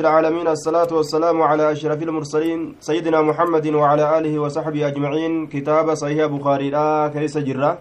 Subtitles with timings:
[0.00, 5.46] العالمين الصلاة والسلام على أشرف المرسلين سيدنا محمد وعلى آله وصحبه أجمعين.
[5.46, 7.78] كتاب صحيح بخاري لا كيس جرة.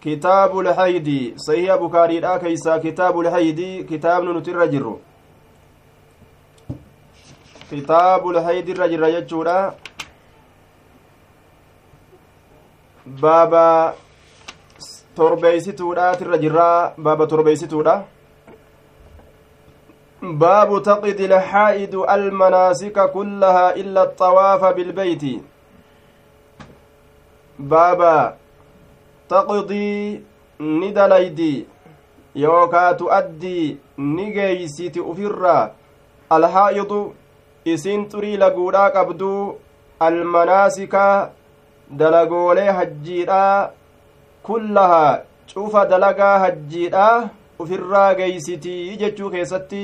[0.00, 2.68] كتاب الحيد صحيح بخاري لا كيس.
[2.68, 4.86] كتاب الحيد كتاب نتر جر
[7.70, 9.74] كتاب الحيد الرجر يجورا
[13.06, 13.94] بابا
[15.16, 18.04] تربيستودا ترجرا بابا تربيستودا
[20.22, 25.42] باب تقضي الحائد المناسك كلها إلا الطواف بالبيت.
[27.58, 28.36] بابا
[29.28, 30.20] تقضي
[30.60, 31.66] ندليدي
[32.36, 35.72] يوكا تؤدي نجيسيت أفرا
[36.32, 37.12] الحائض
[37.68, 39.54] إسين تري لقودا قبدو
[40.02, 40.94] المناسك
[41.90, 43.70] دلقولي هجيرا
[44.42, 47.28] كلها شوف دلقا هجيرا
[47.64, 49.82] ufirraa geeysitii jechuu keessatti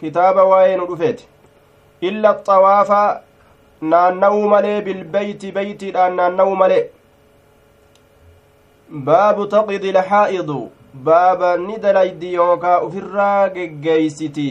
[0.00, 1.28] kitaaba waa'ee nu dhufeeti.
[2.08, 3.00] Illa xawaafa
[3.92, 6.84] naanna'uu malee bilbeyti beytiidhaan naanna'uu malee.
[9.06, 10.60] Baabu taqidi lxaa'idu
[11.08, 14.48] baaba ni dalaydi yookaa ufirraa geggeeysiti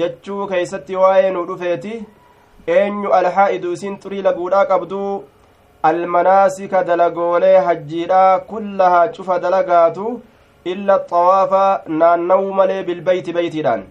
[0.00, 2.02] jechuu keeysatti waa'ee nu dhufeeti.
[2.76, 5.10] Eenyu alxaa'idu isin xurii laguudhaa qabduu
[5.88, 10.12] almanaasika dalagoolee hajjiidhaa kullahaa cufa dalagaatu
[10.72, 11.64] illa xawaafa
[12.02, 13.82] naanna'uu malee bilbeyti beytiidhaan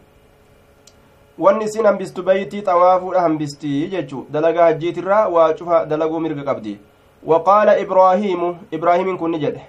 [1.46, 6.74] wanni isin hambistu beeytii xawaafuudha hambistii jechu dalagaa hajjiitirraa waa cufa dalaguu mirga qabdi
[7.32, 9.64] waqaala ibraahiimu ibraahimin kun ni jedhe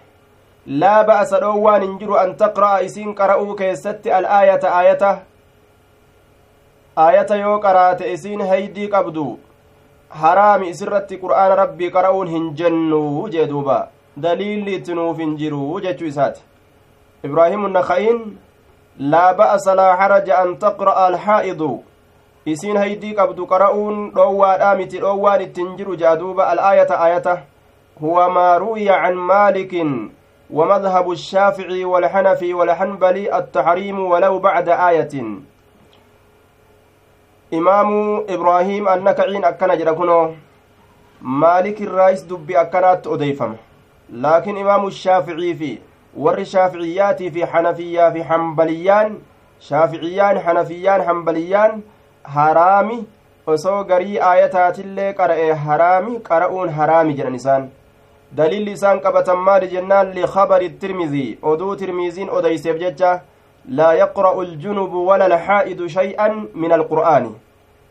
[0.83, 5.11] laa ba'asa dhoowwaan hin jiru an taqra'a isiin qara'uu keessatti al'aayata aayata
[7.07, 9.27] aayata yoo qaraate isiin heydii qabdu
[10.23, 13.05] haraami isirratti qur'aana rabbii qara'uun hin jennu
[13.37, 13.79] jee duuba
[14.27, 16.43] daliilli itti nuuf hin jiru jechuu isaati
[17.25, 18.37] إبراهيم النخعين
[18.99, 21.81] لا بأس لا حرج أن تقرأ الحائض.
[22.47, 27.39] isiin haydii qabdu qara'uun dhoowwaadhaa miti dhoowwaan ittin jiru jaaduuba al'aayata aayata
[28.01, 30.11] huwa maa ruwiya can maalikin
[30.51, 35.15] ومذهب الشافعي والحنفي والحنبلي التحريم ولو بعد آية.
[37.55, 37.91] إمام
[38.29, 40.35] إبراهيم النكعين أكنا جركنو.
[41.23, 43.57] مالك الرئيس دبي أكنات أديفم
[44.13, 45.79] لكن إمام الشافعي في
[46.17, 49.17] warri shaaficiyaatii fi xanafiyyaa fi hambaliyyaan
[49.69, 51.83] shaaficiyyaan xanafiyyaan hambaliyyaan
[52.23, 53.07] haraami
[53.47, 57.69] osoo garii aayataatillee qara'e haraami qara'uun haraami jedhan isaan
[58.37, 63.21] daliilli isaan qabatan maali jennaan likabari tirmizii oduu tirmiziin odeyseef jecha
[63.69, 67.31] laa yaqra'u aljunubu wala alxaa'idu shay'an min alqur'aani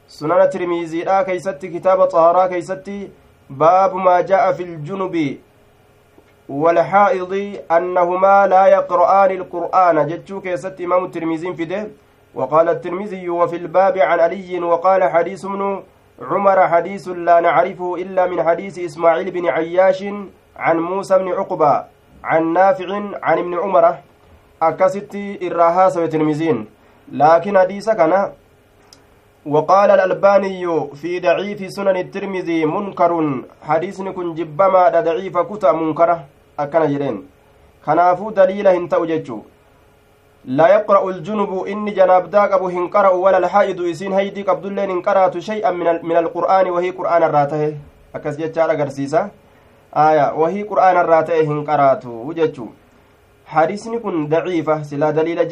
[0.07, 2.97] sunana tirmiziidha keeysatti kitaaba xaharaa keeysatti
[3.49, 5.41] baabu maa jaa'a fi ljunubi
[6.49, 7.33] والحائض
[7.71, 10.07] أنهما لا يقرآن القرآن.
[10.07, 11.87] جتشو كيست إمام الترمذي فده
[12.35, 15.83] وقال الترمذي وفي الباب عن علي وقال حديث ابن
[16.21, 20.03] عمر حديث لا نعرفه إلا من حديث إسماعيل بن عياش
[20.55, 21.83] عن موسى بن عقبة
[22.23, 22.89] عن نافع
[23.23, 23.95] عن ابن عمر.
[24.61, 26.65] أكست إراهاس وترمزين
[27.11, 28.31] لكن حديث كان
[29.45, 30.63] وقال الألباني
[30.95, 33.11] في ضعيف سنن الترمذي منكر
[33.61, 36.25] حديث كن جبما ضعيف كتا منكره
[36.57, 37.23] akkana jedheen
[37.85, 39.45] kanaafuu daliila hin ta'u jechuu
[40.45, 45.41] laa yaqra'u aljunubu inni janaabdaa qabu hin qara'u wala alhaa'idu isiin haydii qabdulleen hin qaraatu
[45.41, 47.69] shay'an min alqur'aani wahii qur'aana irraa tahe
[48.13, 49.29] akkas jechaan agarsiisa
[50.05, 52.69] aya wahii qur'aana irraa ta'e hin qaraatu jechuu
[53.45, 55.45] hadiisni kun daciifa silaa daliila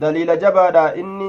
[0.00, 1.28] daliila jabaadha inni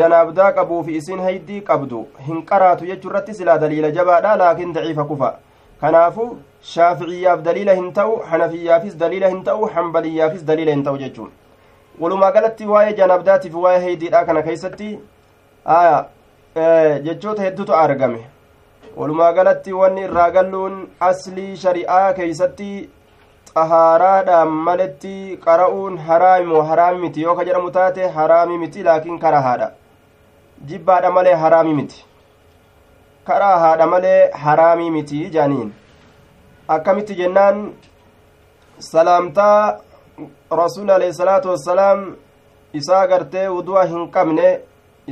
[0.00, 5.30] janaabdaa qabuufi isiin haydii qabdu hin qaraatu jechuu irratti silaa daliila jabaadha laakiin daciifa kufa
[5.80, 6.26] kanaafu
[6.72, 11.30] shaaficiyyaaf daliila hin ta'u hanafiyyaafis daliila hin ta'u hambaliyyaafis daliila hin ta'u jechuun
[12.00, 14.90] walumaa galatti waa'ee janabdaatiif waa'ee heydiidha kana keessatti
[15.78, 16.04] aya
[17.08, 18.22] jechoota hedduutu argame
[18.96, 20.78] walumaa galatti wanni irraa galluun
[21.08, 22.70] aslii shari'aa keeysatti
[23.54, 25.16] xahaaraadhaan maletti
[25.46, 29.68] qara'uun haraami moo haraami miti yoo ka jedhamu taate haraami miti laakiin karahaadha
[30.68, 32.04] jibbaadha malee haraami miti
[33.30, 35.70] karaa haadha malee haraamii miti jaaniin
[36.76, 37.60] akkamitti jennaan
[38.92, 39.58] salaamtaa
[40.62, 42.06] rasuuli alayhi salaatu wassalaam
[42.80, 44.48] isaa gartee wudu'a hin qabne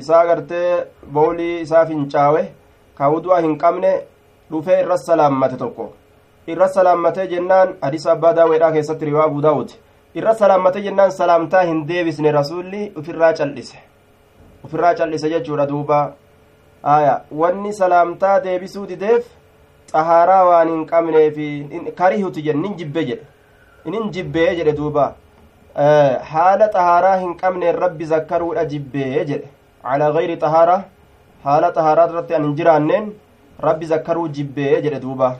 [0.02, 0.70] isaa gartee
[1.18, 2.42] bowlii isaa fincaawe
[2.98, 3.92] ka wudu'a hin qabne
[4.50, 5.92] dhufee irra salaammate tokko
[6.54, 9.72] irra salaammatee jennaan hadiisa abbaa daaweedhaa keessatti riwaa abuu daawud
[10.20, 13.78] irra salaammatee jennaan salaamtaa hin deebisne rasuulli ufirraa cal'ise
[14.68, 15.98] ufirraa cal'ise jechuudha duuba
[16.96, 19.26] aya wanni salaamtaa deebisuu dideef
[19.92, 21.48] xahaaraa waan hin qabneefi
[22.02, 23.26] karihuti jedhe nin jibbe jedhe
[23.90, 25.04] inin jibbee jedhe duuba
[26.32, 29.48] haala xahaaraa hin qabneen rabbi zakkaruudha jibbee jedhe
[29.82, 30.80] calaa gayri xahaaraa
[31.44, 33.12] haala xahaaraa irratti an hin jiraanneen
[33.68, 35.30] rabbi zakkaruu jibbee jedhe duuba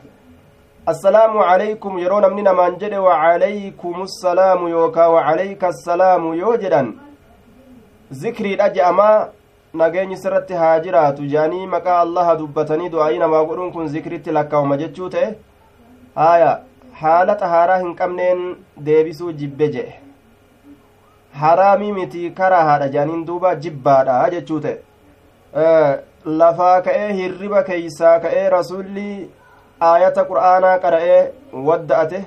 [0.91, 6.89] assalaamu calaykum yeroo namni namaan jedhe wacalaykum assalaamu yookaa wacalayka assalaamu yoo jedhan
[8.21, 9.27] zikriidha je'amaa
[9.81, 15.09] nageenyi sirratti haa jiraatu jedhanii maqaa allaha dubbatanii du'aayii namaa godhuun kun zikritti lakkaa'uma jechuu
[15.15, 15.29] ta'e
[16.21, 16.51] haaya
[17.01, 18.45] haala xahaaraa hin qabneen
[18.91, 19.97] deebisuu jibbe jedhe
[21.41, 24.77] haraamii miti karaa haadha jedhaniin duuba jibbaadha jechuu ta'e
[26.43, 29.09] lafaa ka'ee hirriba keeysaa ka'ee rasulli
[29.87, 31.21] aayata qur'aanaa qara'ee
[31.67, 32.25] wadda'ate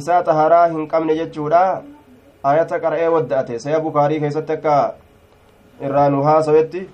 [0.00, 1.62] isaa xahaaraa hin qabne jechuudha
[2.44, 4.76] aayata qara'ee wadda'ate saya bukaarii keessatti akka
[5.88, 6.88] irraa nu haasawetti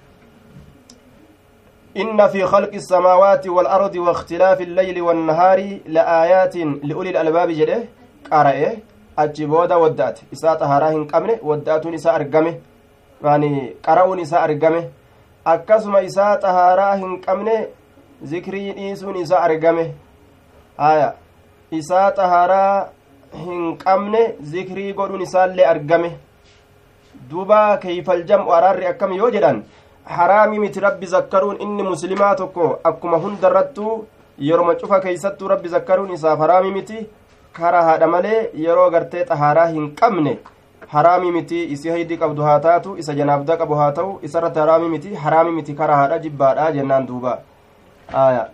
[2.02, 7.78] إن في خلق السماوات والأرض واختلاف الليل والنهار لآيات لأولي الألباب جده
[8.32, 8.72] قرأه
[9.18, 12.54] أجبودا ودات إساء طهاراهن قمنه وداتون إساء أرقمه
[13.24, 14.84] يعني قرأون إساء أرقمه
[15.44, 17.54] isaa xahaaraa hin qabne
[18.24, 19.84] zikrii dhiisuun isaa argame.
[20.78, 21.12] Haya
[21.70, 22.86] isaa xahaaraa
[23.44, 24.22] hin qabne
[24.54, 26.12] zikrii godhuun isaallee argame.
[27.30, 29.62] Duuba keeyfaljam'u araarri akkam yoo jedhan
[30.04, 33.98] haraami miti rabbi zakkaruun inni muslimaa tokko akkuma hundarrattuu
[34.38, 37.06] yeroma cufa keeysattuu rabbi zakkaruun isaaf haraami miti.
[37.52, 40.38] Kara haadha malee yeroo gartee xahaaraa hin qabne
[40.92, 45.14] haraami miti isi haydi qabdu haa taatu isa janaabda qabu haa ta'u isarratti haraami miti
[45.24, 47.34] haraami miti kara haadha jibbaadha jennaan duuba
[48.13, 48.49] aya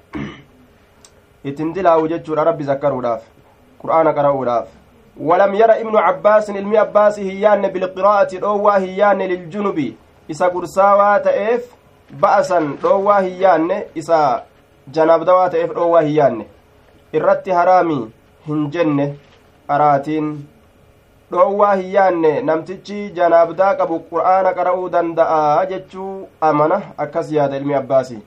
[1.44, 3.21] ittin dilaawu jechuudha rabbi zakkaruudhaaf
[3.81, 4.67] qur'aana qara'uudhaaf
[5.17, 9.94] ولم ير ابن عباس علمي عباس هيان بالقراءة دوا هيان للجنب
[10.31, 11.69] إسا قرساوا تأف
[12.11, 14.44] بأسا دوا هيان إسا
[14.88, 16.45] جناب دوا تأف دوا هيان
[17.13, 17.97] irratti haraami
[18.45, 19.03] hin jenne
[19.73, 20.29] araatiin
[21.31, 26.13] dhoowwaa hin yaanne namtichi janaabdaa qabu qur'aana qara'uu danda'a jechuu
[26.47, 28.17] amana akkas yaada ilmi abbaasi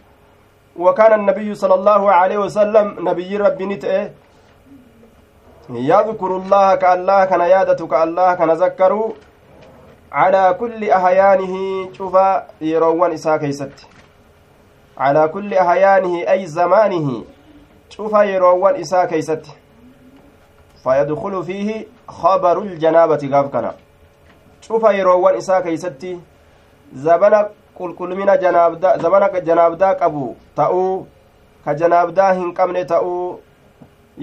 [0.79, 4.09] وكان النبي صلى الله عليه وسلم نبي ربي نتئه
[5.69, 9.12] يذكر الله كالله كان يادة كالله كان ذكروا
[10.12, 11.56] على كل أحيانه
[11.94, 12.18] شوف
[12.62, 13.88] يروان إساء كيست.
[14.97, 17.24] على كل أحيانه أي زمانه
[17.89, 19.45] شوف يروان إساء كيست.
[20.83, 23.71] فيدخل فيه خبر الجنابة قاف كان
[24.62, 26.17] شوف يروان إساء كيست.
[26.94, 31.07] زبنا qulqullumina janaabdaa zamana janaabdaa qabu ta'uu
[31.65, 33.39] ka janaabdaa hin qabne ta'uu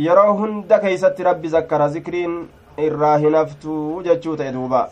[0.06, 2.34] yeroo hunda keeysatti rabbi zakkara zikriin
[2.86, 4.82] irraa hin haftuu jechuu ta'e duuba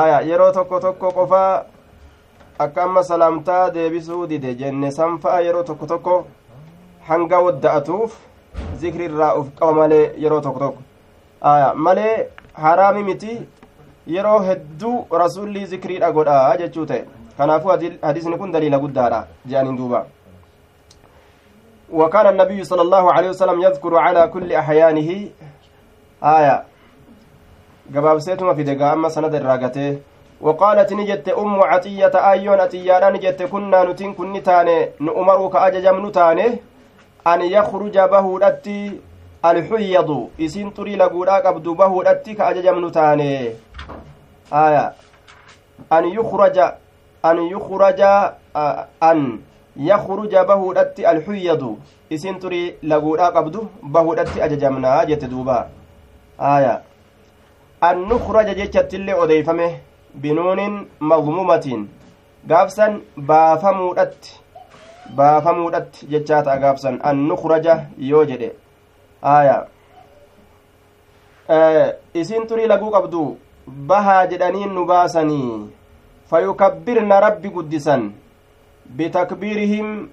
[0.00, 1.64] aya yeroo tokko tokko qofaa
[2.66, 6.20] akka amma salaamtaa deebisuu dide jenne sanfa'a yeroo tokko tokko
[7.08, 8.14] hanga wadda'atuuf
[8.84, 10.82] zikri irraa uf qaba malee yeroo tokko tokko
[11.52, 12.14] aya malee
[12.66, 13.36] haraami miti
[14.16, 17.04] yeroo hedduu rasulli zikriidha godha jechuu ta'e
[17.38, 17.70] kanaafuu
[18.02, 20.06] hadiisni kun daliila guddaadha jedhaniin duuba.
[21.92, 25.28] وكان النبي صلى الله عليه وسلم يذكر على كل أحيانه
[26.24, 26.64] آية
[27.92, 29.98] gabaabseetuma fide gaa amma sanada irraa gatee
[30.40, 36.46] وقالت نجت أم عطية أيون أتيانا نجت كنا نتين كن تاني نؤمر كأججم نتاني
[37.26, 39.00] أن يخرج بهودتي
[39.44, 43.52] الحيض إسين تري لقودا قبض بهودتي كأججم نتاني
[44.52, 44.92] آية
[45.92, 46.58] أن يخرج
[47.24, 48.00] يخرج
[49.02, 49.40] أن
[49.76, 51.76] يخرج بهودت الحيض.
[52.12, 55.68] إسين تري لقودا قبض بهودت أججمنا جت دوبا.
[56.40, 56.82] آية.
[57.82, 59.72] أن نخرج جتت اللي أضيفمه
[60.14, 60.60] بنون
[61.00, 61.86] مضمومة.
[62.50, 64.44] قابسا بافمودت
[65.16, 68.52] baafamuudhatti jechaata gaabsan an nukraja yoo jedhe
[69.22, 69.56] aya
[72.14, 73.38] isin turii laguu qabdu
[73.90, 75.68] bahaa jedhaniin nu baasanii
[76.34, 78.10] fayukabbirna rabbi guddisan
[78.98, 80.08] bitakbiirihim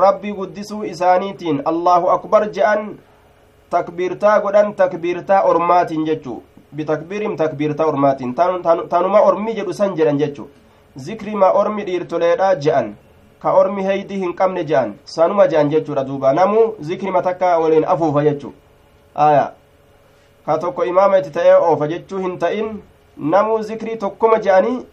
[0.00, 2.82] rabbi guddisuu isaaniitiin allahu akbar je'an
[3.74, 6.34] takbiirtaa godhan takbiirtaa ormaatiin jechu
[6.76, 8.34] bitakbiirihim takbiirtaa ormaatiin
[8.90, 10.50] tanuma ormi jedhu san jedhan jechu
[11.06, 12.92] zikrima ormi dhiirtoleedha je'an
[13.46, 18.28] ka ormi heydii hin qabne je'an sanuma je'an jechuudha duuba namuu zikrima takka waliin afuufa
[18.28, 18.52] jechu
[19.30, 19.50] aya
[20.46, 22.72] ka tokko imaama itti ta'ee oofa jechuu hin ta'in
[23.16, 24.86] namuu zikrii tokkoma je'anii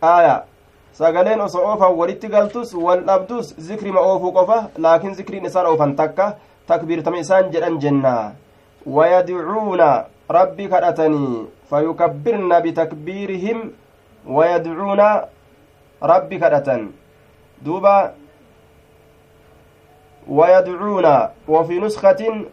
[0.00, 0.44] aya
[0.92, 6.36] sagaleen osoo oofan walitti galtus wal dhabdus zikrima oofuu qofa laakiin zikriin isaan oofan takka
[6.66, 8.32] takbiirtama isaan jedhan jenna
[8.86, 13.70] wayadcuuna rabbi kadhatanii fayukabbirna bitakbiirihim
[14.26, 15.08] wayadcuuna
[16.02, 16.92] rabbi kadhatan
[17.64, 18.12] duuba
[20.28, 22.46] wayadcuuna wafii nuskatin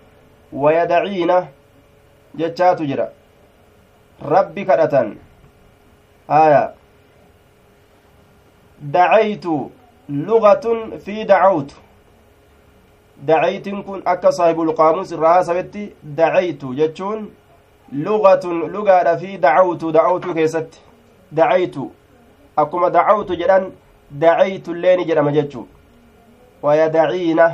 [0.54, 1.48] wayadaciina
[2.36, 3.10] jechaatu jira
[4.22, 5.18] rabbi kadhatan
[6.28, 6.74] haya
[8.82, 9.72] dacaytu
[10.10, 11.76] lugatun fi dacawtu
[13.26, 17.30] dacaytin kun akka saahibulqaamuus irraa haasawetti dacaytu jechuun
[17.94, 20.80] lugatun lugaadha fi dacawtu dacawtu keessatti
[21.32, 21.92] dacaytu
[22.56, 23.72] akkuma dacawtu jedhan
[24.12, 25.68] dacaytu illeeni jedhama jechuu
[26.62, 27.50] wayadaciina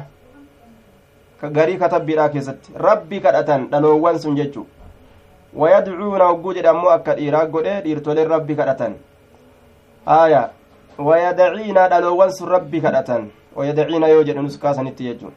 [1.51, 4.65] garii katabbiidha keessatti rabbi kadhatan dhaloowwan sun jechuu
[5.55, 8.93] wayadcuuna hogguu jedhe ammoo akka dhiiraa godhe dhiirtoleen rabbi kadhatan
[10.05, 10.43] haya
[11.07, 15.33] wayadaciina dhaloowwan sun rabbi kadhatan wayadaciina yoo jedhe nus kaasanitti jechuun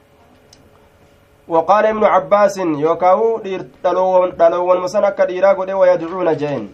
[1.48, 3.40] وقال ابن عباس يوكاو
[4.38, 6.68] دلوون مسن akka dhiiraa godhe ويدعون جين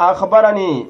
[0.00, 0.86] أخبرني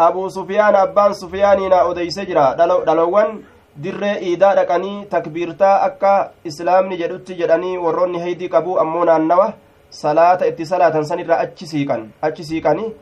[0.00, 2.54] أبو سفيان أبان سفيان نا أديس جرا
[2.86, 3.42] دلوون
[3.84, 6.12] dirree iidaa dhaqanii takbiirtaa akka
[6.50, 9.48] islaamni jedhutti jedhanii warroonni heydii qabu ammoo naannawa
[9.90, 12.92] salaata itti salaatan sanirraa achi siiqan achi siiqanii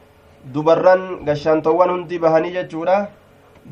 [0.54, 2.96] dubarran gashaantowwan hundi bahanii jechuudha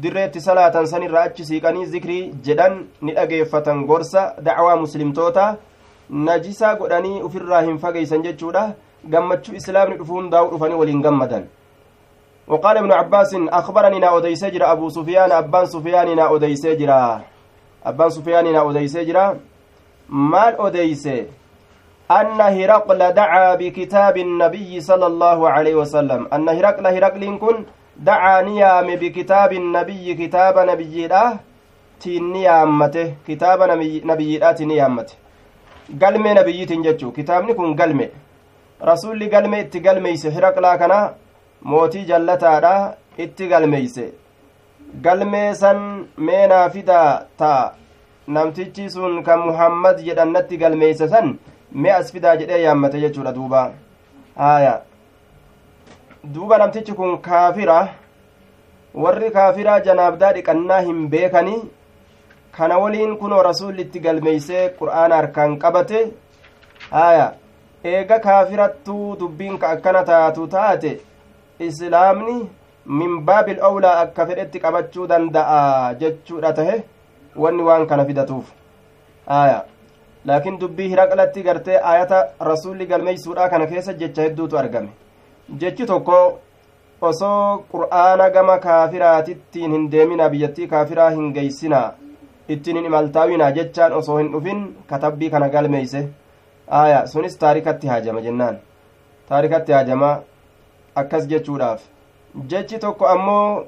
[0.02, 5.56] dirree itti salaatan sanirraa achi siiqanii zikrii jedhan ni dhageeffatan gorsa dacwaa muslimtoota
[6.28, 8.68] najisaa godhanii ufirraa hin fageeysan jechuudha
[9.16, 11.44] gammachuu islaamni dhufuu hundaa'u dhufanii waliin gammadan
[12.48, 17.22] وقال ابن عباس أخبرني نا أديس جرا أبو سفيان أبان سفيان نا أديس جرا
[17.86, 19.38] أبان سفيان نا أديس جرا
[20.08, 21.08] مال أديس
[22.20, 27.56] أن هرقل دعا بكتاب النبي صلى الله عليه وسلم أن هرقل هرقل كن
[28.08, 31.28] دعا نيام بكتاب النبي كتاب نبي الله
[32.04, 35.16] تنيامته كتاب نبي نبي الله تنيامته
[36.02, 38.06] galmee nabiyyiitiin jechuu kitaabni kun galme
[38.90, 40.98] rasuulli galme itti galmeeyse hiraqlaa kana
[41.70, 42.74] mootii jallataadha
[43.24, 44.04] itti galmeeyse
[45.06, 45.80] galmee san
[46.28, 47.52] meenaa fidaa ta
[48.36, 51.34] namtichi sun kan muhammad jedhannatti galmeeyse san
[51.74, 53.70] mee as fidaa jedhee yaammate jechuudha duuba.
[54.36, 54.80] Haya
[56.34, 57.78] duuba namtichi kun kaafira
[58.94, 61.62] warri kaafiraa janaabdaa dhiqannaa hin beekanii
[62.56, 66.02] kana waliin kunoo rasuulli itti galmeeysee qur'aana harkaan qabate
[66.90, 67.26] haya
[67.92, 70.92] eega kaafirattuu dubbiin ka akkana taatu taate
[71.68, 72.36] islaamni
[73.00, 75.60] min baabil owlaa akka fedhetti qabachuu danda'a
[76.04, 76.82] jechuudha tahe
[77.36, 78.46] wanni waan kana fidatuuf.
[79.26, 79.64] Haya
[80.30, 84.88] laakiin dubbii hiraqlatti gartee ayata rasuulli galmeeysuudha kana keessa jecha hedduutu argame
[85.62, 86.18] jechi tokko
[87.10, 91.86] osoo qur'aana gama kaafiraatittiin hin deemina biyyattii kaafiraa hin geeysinaa
[92.56, 94.60] ittiin hin imaltaawinaa jechaan osoo hin dhufin
[94.92, 96.04] katabbii kana galmeeyse
[96.82, 98.60] aya sunis taarikatti haajama jennaan
[99.32, 100.12] taarikatti haajama
[101.02, 101.80] akkas jechuudhaaf
[102.54, 103.66] jechi tokko ammoo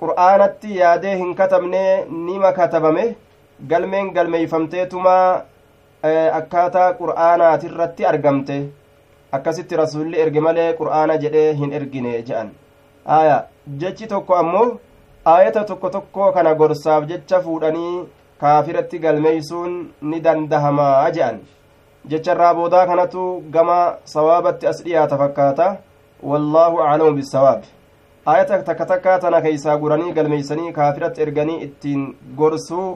[0.00, 3.04] qur'aanatti yaadee hin katabne nima katabame
[3.70, 5.42] galmeen galmeeyfamteetuma
[6.38, 8.56] akkaataa qur'aanaatirratti argamte
[9.32, 12.50] akkasitti rasulli erge malee qur'aana jedhee hin ergine je'an
[13.18, 13.38] aya
[13.82, 14.66] jechi tokko ammoo
[15.34, 17.94] aayata tokko tokko kana gorsaaf jecha fuudhanii
[18.44, 19.78] kaafiratti galmeeysuun
[20.10, 21.40] ni dandahamaa je'an
[22.12, 23.24] jecharraa boodaa kanatu
[23.56, 23.78] gama
[24.16, 25.70] sawaabatti as dhiyaata fakkaata
[26.32, 27.62] wallaahu aclamu bisawaab
[28.26, 32.06] aayata takka takkaa tana keeysaa guranii galmeeysanii kaafiratti erganii ittiin
[32.36, 32.88] gorsuu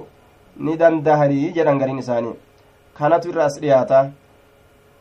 [0.59, 2.39] ni dandahanii jedhan gariin isaanii.
[2.99, 4.01] Kanatu irra as dhiyaata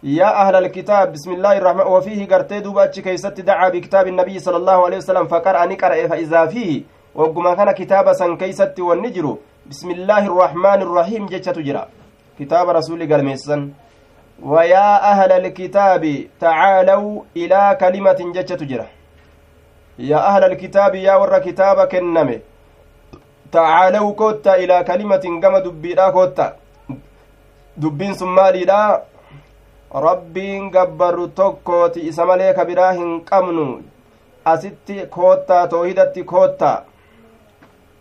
[0.03, 4.57] يا أهل الكتاب بسم الله الرحمن وفيه قرتي دوب أتش كيست دعا بكتاب النبي صلى
[4.57, 6.83] الله عليه وسلم فقرأ نقرأ فإذا فيه
[7.15, 9.37] وقما كان كتاب سن كيست والنجر
[9.69, 11.83] بسم الله الرحمن الرحيم جتش تجرى
[12.39, 13.71] كتاب رسول قال
[14.43, 16.03] ويا أهل الكتاب
[16.39, 18.87] تعالوا إلى كلمة جتش تجرى
[19.99, 22.39] يا أهل الكتاب يا ور كتاب كنمه
[23.51, 26.51] ta'aalaw kootta ilaa kalimatin gama dubbiidha kootta.
[27.81, 29.01] Dubbiin sun maaliidha?
[29.93, 33.83] Rabbiin gabbarru tokkooti isa malee ka biraa hin qabnu.
[34.45, 36.77] Asitti koottaa toohidatti koottaa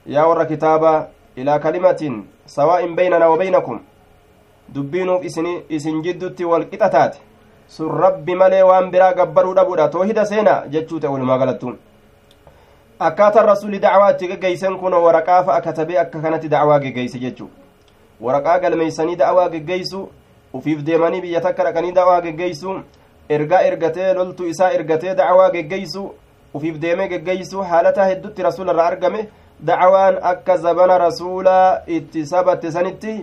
[0.06, 3.80] yaa warra kitaabaa ilaa kalimatin sawaa'in beynanaa wa beynakum
[4.74, 5.24] dubbiinuuf
[5.68, 7.18] isin jiddutti walqixa taate
[7.68, 11.38] sun rabbi malee waan biraa gabbaruu dhabuudha toohida seena jechuu ta'e walumaa
[12.98, 17.50] akkaataan rasuli dacwaa itti geggeeysen kun waraqaa fa'a katabee akka kanatti dacwaa geggeeyse jechuu
[18.20, 20.08] waraqaa galmeeysanii da'awaa geggeeysu
[20.54, 22.76] ufiif deemanii biyya takka dhaqanii da'awaa geggeeysu
[23.28, 26.04] ergaa ergatee loltuu isaa ergatee da'awaa geggeeysu
[26.54, 29.28] ufiif deemee geggeeysu haalataa heddutti rasuula irraa argame
[29.70, 33.14] da'awaan akka zabana rasuulaa itti sabatte sanitti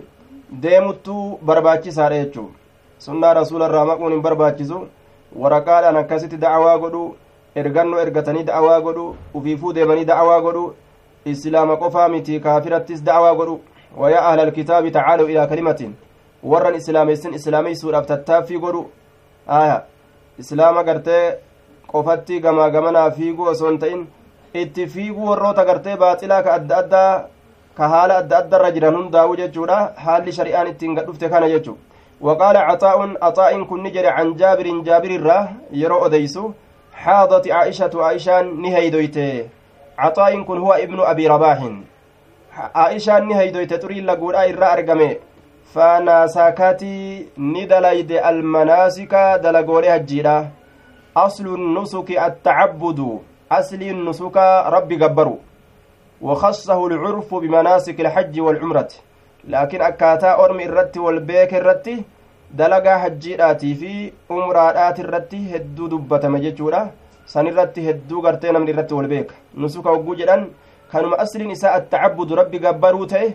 [0.68, 2.52] deemuttuu barbaachisaadha jechuu
[3.00, 4.88] sunnaa rasuula irraa maquun hin barbaachisu
[5.46, 7.04] waraqaadhaan akkasitti da'awaa godhu
[7.62, 9.04] ergannoo ergatanii da'awaa godhu
[9.40, 10.64] ufiifuu deemanii da'awaa godhu
[11.34, 13.60] islaama qofaa miti kaafirattis da'awaa godhu
[13.98, 15.94] wayaa ahla alkitaabi tacaaluu ilaa kalimatin
[16.54, 18.82] warran islaameysin islaameysuudhaaf tattaaffii godhu
[19.60, 19.78] aya
[20.46, 21.24] islaama gartee
[21.94, 24.04] qofatti gamaa gamanaa fiiguu osoo hin ta'in
[24.64, 27.24] itti fiiguu warroota gartee baaxilaa ka adda addaa
[27.78, 31.78] ka haala adda addarra jiran hundaa'u jechuudha haalli shari'aan ittiin gadhufte kana jechu
[32.24, 35.40] عطاء عطاء كن نجري عن جابر جابر الرا
[35.72, 36.52] يرو أديسو
[36.94, 39.18] حاضت عائشة عائشة نهيدويت
[39.98, 41.70] عطاء كن هو ابن أبي رباح.
[42.76, 45.18] عائشة نهيدويت تري لقول آي الرا أرقمي
[45.74, 50.48] فناساكاتي ندليد المناسك دلقولي هجيرا.
[51.18, 53.20] أصل النسك التعبد.
[53.52, 55.38] أصل النسك ربي قبروا
[56.22, 58.92] وخصه العرف بمناسك الحج والعمرة.
[59.48, 61.90] لكن أكاتا أرمي الرت والبيك الرت.
[62.60, 63.94] Dalagaa hajjiidhaatii fi
[64.36, 66.82] umraadhaati irratti hedduu dubbatama jechuudha
[67.34, 70.46] san irratti hedduu gartee namni irratti wal beeka nusuka hogguu jedhan
[70.92, 73.30] kanuma asliin isaa attacabbudu rabbi gabbaruu ta'e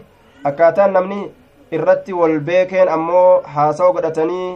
[0.50, 1.20] akkaataan namni
[1.78, 4.46] irratti wal beekeen ammoo haasawa godhatanii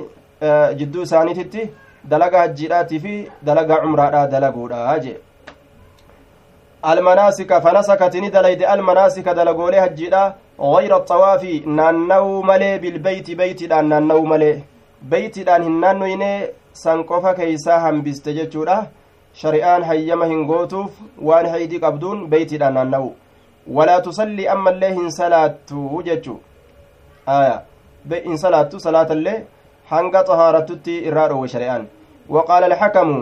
[0.78, 1.66] jidduu isaaniititti
[2.14, 3.16] dalagaa hajjiidhaatii fi
[3.50, 5.18] dalagaa cumraadhaa dalaguudha jee
[6.92, 10.22] almanaasika fanasakatini dalayde almanaasika dalagoolee hajjiidha
[10.60, 14.60] غير الطواف نانو ملي بالبيت بيتدان نانو ملي
[15.02, 18.76] بيتدان hin naannoyne san qofa keeysaa hambiste jechuudha
[19.40, 20.90] shari'aan hayyama hin gootuuf
[21.28, 23.10] waan haydii qabduun beeytiidhaan naannawu
[23.78, 26.36] walaa tusallii ammallee hin salaattu jechu
[27.36, 27.62] aya
[28.24, 29.36] hin salaattu salaatallee
[29.92, 31.86] hanga xahaarattutti irraa dhowe shari'aan
[32.36, 33.18] waqaala alxakamu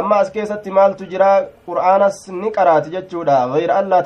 [0.00, 1.30] amma as keessatti maaltu jira
[1.70, 4.02] qur'aanas ni qaraati jechuudha gayra allaa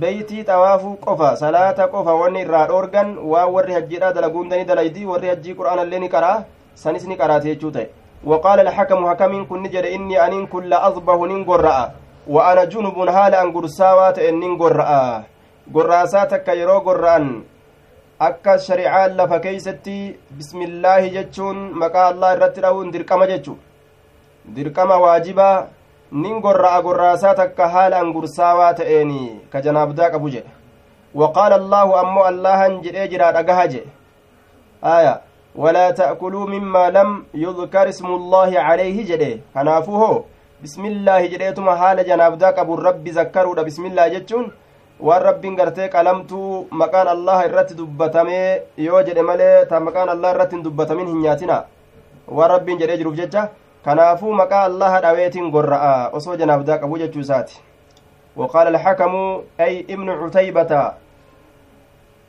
[0.00, 5.54] beeytii xawaafuu qofa salaata qofa wanni irraa dhoorgan waan warri hajjiidha dalaguundani dalaydi warri hajjii
[5.60, 6.38] qur'aanallee ni qaraa
[6.74, 7.88] sanis ni qaraate jechuu ta'e
[8.24, 11.78] وقال الحكم حكم كن جد إني أنين كل أصبه ننقرأ
[12.28, 15.22] وأنا جنب هال أن قرساوات إن ننقرأ
[15.74, 17.26] قراساتك يرو قرأن
[18.20, 23.54] akka shari'aan lafa keeysatti bismillaahi jechuun maqaa allah irratti dha'uun dirqama jechu
[24.56, 25.66] dirqama waajibaa
[26.22, 29.20] nin gorra'a gorraasaa takka haala angursaawaa ta'eeni
[29.52, 30.50] ka janaabdaa qabu jedhe
[31.22, 33.90] waqaala allaahu ammoo allahan jedhee jira dhagaha jedhe
[34.96, 35.14] aya
[35.62, 37.10] walaa ta'kuluu mimmaa lam
[37.44, 40.18] yudkar ismullaahi calayhi jedhe kanaafuu hoo
[40.62, 44.46] bismillaahi jedheetuma haala janaabdaa qabun rabbi zakkaruudha bismillaahi jechuun
[45.08, 50.56] waan rabbiin gartee qalamtuu maqaan allah irratti dubbatamee yoo jedhe malee ta maqaan allah irratti
[50.56, 51.60] hin dubbatamin hin nyaatina
[52.38, 53.46] waan rabbiin jedhee jiruuf jecha
[53.84, 56.10] kanaafuu maqaa allaha dhaweetiin gorra'a.
[56.12, 57.60] Osoo janaabdaa qabu jechuu isaati.
[58.36, 60.92] وقال الحكم أي ابن عتيبة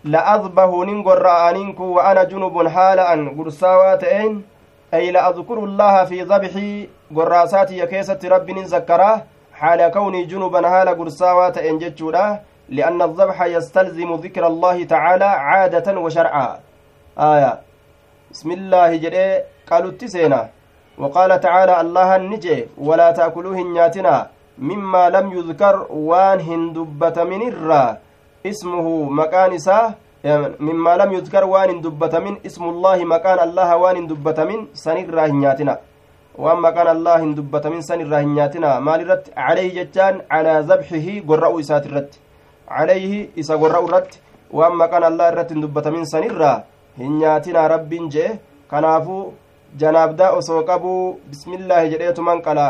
[0.04, 4.44] لأذبه ننقر أنينك وأنا جنب حالا قرساواتين
[4.94, 12.39] أي لأذكر الله في ذبحي قراساتي يكيسة رب نذكره حال كوني جنبا حال قرساواتين جتشولا
[12.70, 16.60] لأن الذبح يستلزم ذكر الله تعالى عادة وشرعا
[17.18, 17.54] آية
[18.32, 20.50] بسم الله جري قالوا التسينا
[21.01, 24.15] وقال تعالى الله النجي ولا تأكلوه نياتنا
[24.69, 25.75] مما لم يذكر
[26.10, 27.84] وان هندبت من الرا.
[28.51, 28.86] اسمه
[29.19, 29.93] مكان ساه
[30.67, 35.75] مما لم يذكر وان هندبت من اسم الله مكان الله وان هندبت من سنرا نياتنا.
[36.43, 38.79] وان مكان الله هندبت من سنرا نياتنا.
[38.79, 42.12] مال رت؟ عليه جتان على ذبحه قرأوا إسات الرت
[42.77, 44.13] عليه إسا قرأوا الرت
[44.58, 46.53] وان مكان الله الرت هندبت من سنرا
[46.99, 48.39] هنياتنا رب جه.
[48.71, 49.17] كنافو
[49.81, 52.65] janaabdaa osoo qabuu bismillaahi jedheetuman qala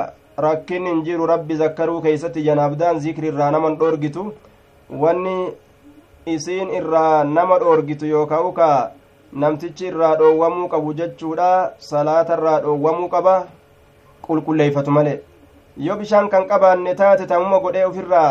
[0.46, 4.24] rakkin hin jiru rabbi zakkaruu keeysatti janaabdaan zikri irraa naman dhoorgitu
[5.04, 5.36] wanni
[6.36, 8.70] isiin irraa nama dhoorgitu yookaan ka
[9.44, 11.50] namtichi irraa dhoowwamuu qabu jechuudha
[11.90, 13.36] salaata irraa dhoowwamuu qaba
[14.28, 15.20] qulqulleeyfatu malee
[15.90, 18.30] yoo bishaan kan qabaanne taate tamuma godhee ofirraa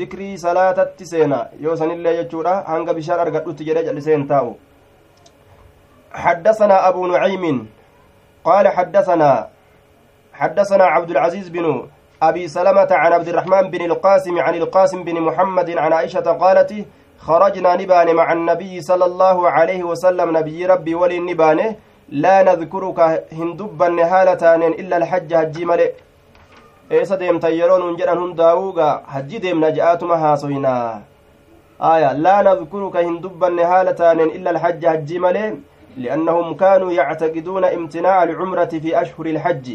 [0.00, 4.52] zikrii salaatatti seena yoo sanillee jechuudha hanga bishaan argadhutti jedhee jalliseen taa'u
[6.14, 7.44] حدثنا أبو نعيم
[8.44, 9.48] قال حدثنا
[10.32, 11.86] حدثنا عبد العزيز بن
[12.22, 16.86] أبي سلمة عن عبد الرحمن بن القاسم عن القاسم بن محمد عن عائشة قالت
[17.18, 21.76] خرجنا نبان مع النبي صلى الله عليه وسلم نبي ربي ولي النبان.
[22.08, 22.98] لا نذكرك
[23.32, 25.92] هندبا هالتان إلا الحج هجي ملئ.
[26.90, 31.00] eessa deemtan yeroo nuun jedhan hundaa'uuga hajji deemna je'aatuma haasoynaa
[31.90, 34.50] aya laa nadkuruka hin dubbanne haala taaneen illa
[35.96, 39.66] لأنهم كانوا يعتقدون امتناع العمرة في أشهر الحج.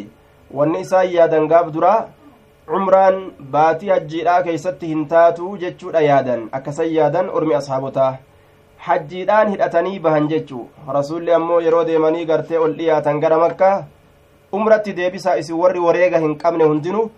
[0.51, 2.07] والنساء يادا قاب درا
[2.69, 8.15] عمران باتي هجيرا كيست هنتاتو جتشو يادا أكسي يادا أرمي أصحابتا.
[8.79, 10.61] حجيدان هدأتني بهن جتشو.
[10.89, 13.83] رسول أمو يرو ديماني قرتي أولياتا قرى مكة.
[14.51, 17.09] umratti deebisaa isin warri wareega hin qabne hundinuu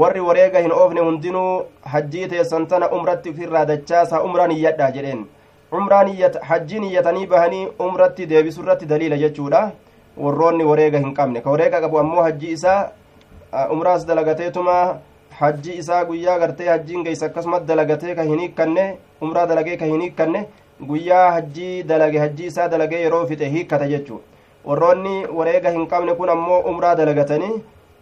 [0.00, 1.50] warri wareega hin oofne hundinuu
[1.92, 5.20] hajjii teessan tana umratti ofirraa dachaasaa umraan iyyadha jedheen
[5.72, 6.08] umraan
[6.42, 9.60] hajjiin iyyatanii bahanii umratti deebisu irratti daliila jechuudha
[10.16, 12.90] warroonni wareega hin qabne ka wareega qabu ammoo hajji isaa
[13.74, 14.76] umraas dalagateetuma
[15.40, 18.86] hajji isaa guyyaa gartee hajjiin geeysa akkasumas dalagatee ka hin hiikkanne
[19.28, 20.44] umraa dalagee ka hin hiikkanne
[20.88, 24.20] guyyaa hajjii dalage hajjii isaa dalagee yeroo fixe hiikkata jechuu
[24.66, 27.54] warroonni wareega hin qabne kun ammoo umraa dalagatanii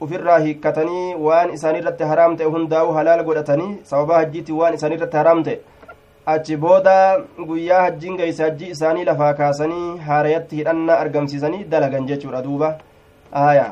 [0.06, 5.58] ufirraa hiikkatanii waan isaanirratti haraam ta'e hundaa'u halaal godhatanii sababa hajjiitti waan isaanirratti haraam ta'e
[6.26, 6.94] achi booda
[7.48, 12.70] guyyaa hajjiin geeyse hajjii isaanii lafaa kaasanii haarayatti hidhannaa argamsiisanii dalagan jechuudha duuba
[13.42, 13.66] aya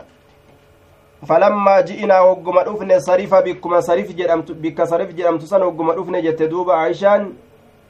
[1.26, 6.48] falammaa ji'inaa hogguma dhufne sarifa bikkuma sarif jedhamtu bikka sarif jedhamtu san hogguma dhufne jette
[6.48, 7.30] duuba aishaan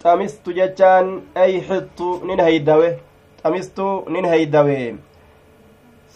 [0.04, 2.94] xamistu jechaan ay xittu nin heydawe
[3.42, 4.78] xamistu nin heydawe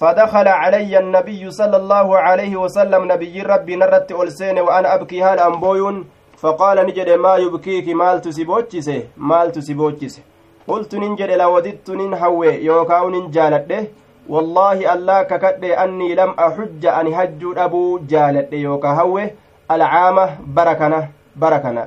[0.00, 6.04] فدخل علي النبي صلى الله عليه وسلم نبي ربي نرت ألسين وأنا أبكي هال أنبوي
[6.40, 10.22] فقال نجد ما يبكيك مال تسيبوتشسه مال تسيبوتشسه
[10.68, 13.80] قلت ننجد لوددت ننهوي يوكاو ننجالده
[14.28, 19.24] والله الله ككد أني لم أحج أن هج أبو جالد يوكا هوي
[19.70, 21.00] العامة بركنا
[21.36, 21.84] بركنا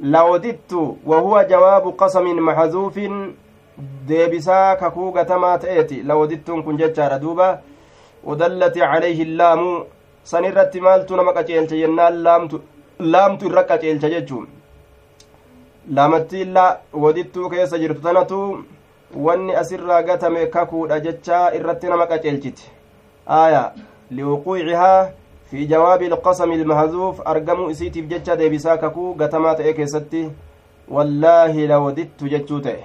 [0.00, 0.72] لوددت
[1.06, 2.98] وهو جواب قسم محذوف.
[4.08, 7.46] deebisaa kakuu gatamaa ta'eeti lawadittuun kun jechaadha duuba
[8.24, 9.70] wadallati calayhi illaamu
[10.32, 12.22] san irratti maaltu nama qaceelcha jennaan
[13.00, 14.46] laamtu irra qaceelcha jechuun
[15.96, 16.54] laamattiin
[16.92, 18.64] wadittuu keessa jirtu tanatu
[19.26, 22.70] wanni asirraa gatame kakuudha jechaa irratti nama qaceelchiti
[23.38, 23.72] aaya
[24.10, 25.08] liwuquucihaa
[25.50, 30.22] fi jawaabi ilqasami ilmahzuuf argamuu isiitiif jecha deebisaa kakuu gatamaa ta'e keessatti
[30.96, 32.84] wallaahi lawadittu jechuu ta'e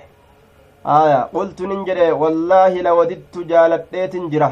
[0.84, 4.50] aya qultu nin jedhe wallaahi lawadittu jaaladheetin jira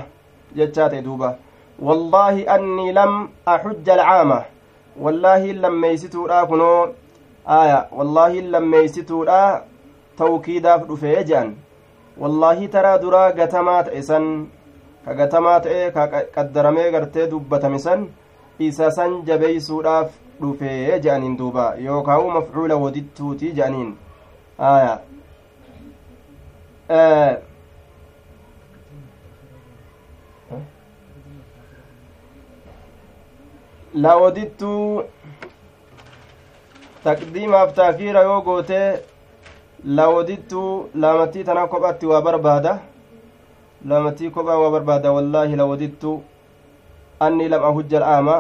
[0.59, 1.35] jechaa ta'e duuba
[1.89, 3.17] wallaahi annii lam
[3.55, 4.39] axujja alcaama
[5.05, 6.87] wallaahi lammeeysituudha kunoo
[7.45, 9.41] aya wallaahi lammeeysituudha
[10.17, 11.55] tawkiidaaf dhufee jedhan
[12.21, 14.29] wallaahi taraa duraa gatamaa ta'e san
[15.05, 16.07] ka gatamaa ta'e ka
[16.37, 18.07] qaddaramee gartee dubbatame san
[18.69, 23.91] isa san jabeeysuudhaaf dhufee jedhaniin duuba yookaa'u mafcuula wadittuuti jedhaniin
[24.71, 24.97] aya
[34.03, 35.03] laawodittuu
[37.03, 38.87] taqdiimaaf taakiira yoo gootee
[39.99, 42.73] laawodittuu laamattii tana kophatti waa barbaada
[43.85, 46.17] laamattii kophaa waa barbaada wallaahi laawodittuu
[47.19, 48.35] anni lam ahujja al'aama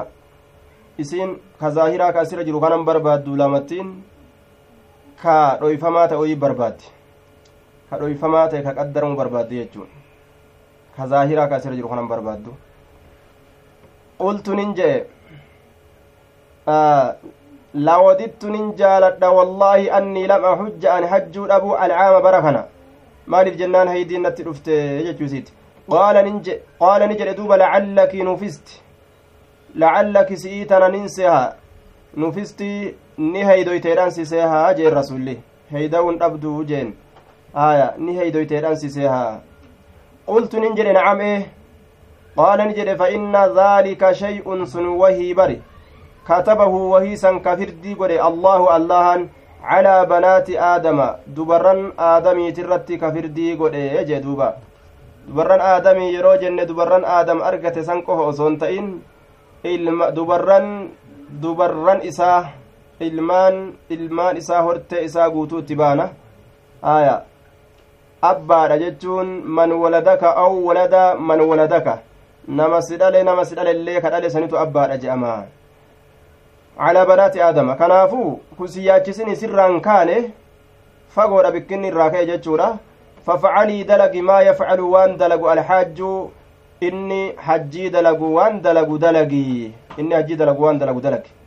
[0.97, 3.91] isiin ka zaahiraa ka asirra jiru kanan barbaaddu laamattiin
[5.23, 6.85] ka dhoyfamaa ta'uu barbaaddi
[7.89, 9.89] ka dhoyfamaa ta'e ka qaddaramu barbaaddu jechuun
[10.97, 11.07] ka
[11.49, 12.57] ka asirra jiru kanan barbaaddu
[14.17, 15.16] qultu nin jee
[17.89, 22.63] lawadittu nin jaaladha wallaahi annii lam ahujja an hajjuu dhabuu alcaama bara kana
[23.35, 24.75] maaliif jennaan haydiin natti dhufte
[25.07, 25.53] jechuusiiti
[25.89, 28.81] qaala ni jedhe duuba lacallaki nufisti
[29.83, 31.41] lacallaki si'ii tana nin seha
[32.23, 35.37] nufisti ni heydoyteedhan si sehaa jeen rasulli
[35.71, 36.93] heydawun dhabduu jeen
[37.67, 39.39] aya ni heydoyteedhan si sehaa
[40.25, 41.33] qultu nin jedhe nacam e
[42.37, 45.61] qaala ni jedhe fa inna dhaalika shay'un sun wahii bari
[46.27, 49.27] katabahu wahii san ka firdii godhe allahu allahan
[49.69, 54.49] calaa banaati aadama dubarran aadamiitirratti ka firdii godhe jee duuba
[55.27, 58.87] dubarran aadamii yeroo jenne dubarran aadam argate san qofa osoon ta'in
[59.73, 60.67] ilma dubarran
[61.41, 62.39] dubarran isaa
[63.07, 63.57] ilmaan
[63.95, 66.05] ilmaan isaa hortee isaa guutuu itti baana
[66.95, 67.15] aya
[68.31, 71.99] abbaadha jechuun man waladaka aw walada man waladaka
[72.47, 75.33] nama si dhale nama si dhale illee ka dhale sanitu abbaadha je'ama
[76.77, 80.17] calaa banaati aadama kanaafuu kun si yaachisin isirraan kaane
[81.15, 82.67] fagoodha bikkinni irraa ka'e jechuudha
[83.25, 86.11] fafacalii dalagi maa yafcalu waan dalagu alxaaju
[86.89, 91.37] inni hajjii dalagu waan dalagu dalagi inni hajjii dalagu waan dalagu dalagi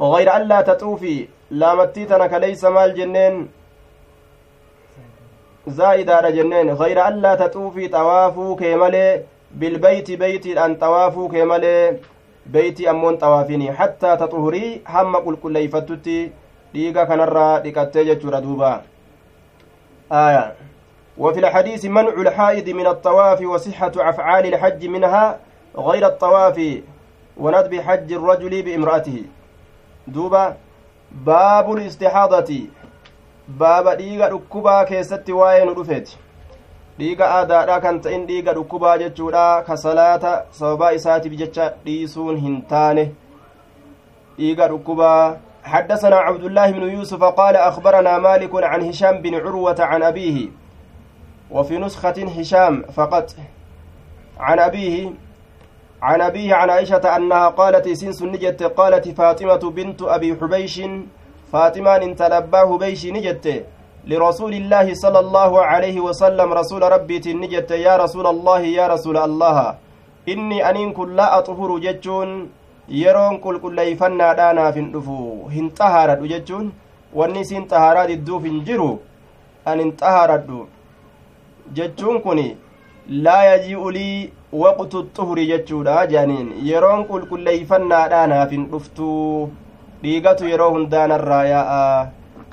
[0.00, 3.48] غير ألا تطوفي لامتي تنك ليس مال جنين
[5.66, 9.22] زائدة جنين غير ألا تطوفي طوافو كمالي
[9.54, 12.17] بالبيت بيت أن طوافو كمالي بيتي
[13.20, 16.30] طوافيني حتى تطهري هم قل كل يفتتي
[16.74, 18.82] ديغا كنرى ديكتي جتشورا دوبا
[20.12, 20.54] آية
[21.18, 25.38] وفي الحديث منع الحائض من الطواف وصحة أفعال الحج منها
[25.76, 26.80] غير الطواف
[27.36, 29.24] وندب حج الرجل بامرأته
[30.08, 30.56] duuba.
[31.24, 32.70] Baabul istixaadati
[33.48, 36.18] baaba dhiiga dhukkubaa keessatti waa'ee nu dhufeeti.
[36.98, 39.64] Dhiiga aadaadha kan ta'in dhiiga dhukkubaa jechuudha.
[39.66, 43.04] Ka salaata sababaa isaatiif jecha dhiisuun hin taane.
[44.38, 45.36] Dhiiga dhukkubaa.
[45.68, 50.48] حدثنا عبد الله بن يوسف قال أخبرنا مالك عن هشام بن عروة عن أبيه
[51.50, 53.36] وفي نسخة هشام فقط
[54.40, 55.10] عن أبيه
[56.02, 60.80] عن أبيه عن عائشة أنها قالت سنس نجت قالت فاطمة بنت أبي حبيش
[61.52, 63.64] فاطمة انت لباه بيش نجت
[64.08, 69.56] لرسول الله صلى الله عليه وسلم رسول ربي نجت يا رسول الله يا رسول الله
[70.32, 72.30] إني أنين كل لا أطهر جتون
[72.88, 75.16] yeroon qulqulleeyfannaadhaa naaf hin dhufu
[75.54, 76.70] hin xahaaradhu jechuun
[77.18, 78.88] wanni isiin xahaaraa didduuf hin jiru
[79.72, 80.60] an hin xahaaradhu
[81.78, 82.40] jechuun kun
[83.26, 84.30] laa yaji'u lii
[84.62, 89.10] waqtu xuhuri jechuudha jedhaniin yeroon qulqulleeyfannaadhaa naaf hin dhuftu
[90.02, 92.06] dhiigatu yeroo hundaanarraa yaa'a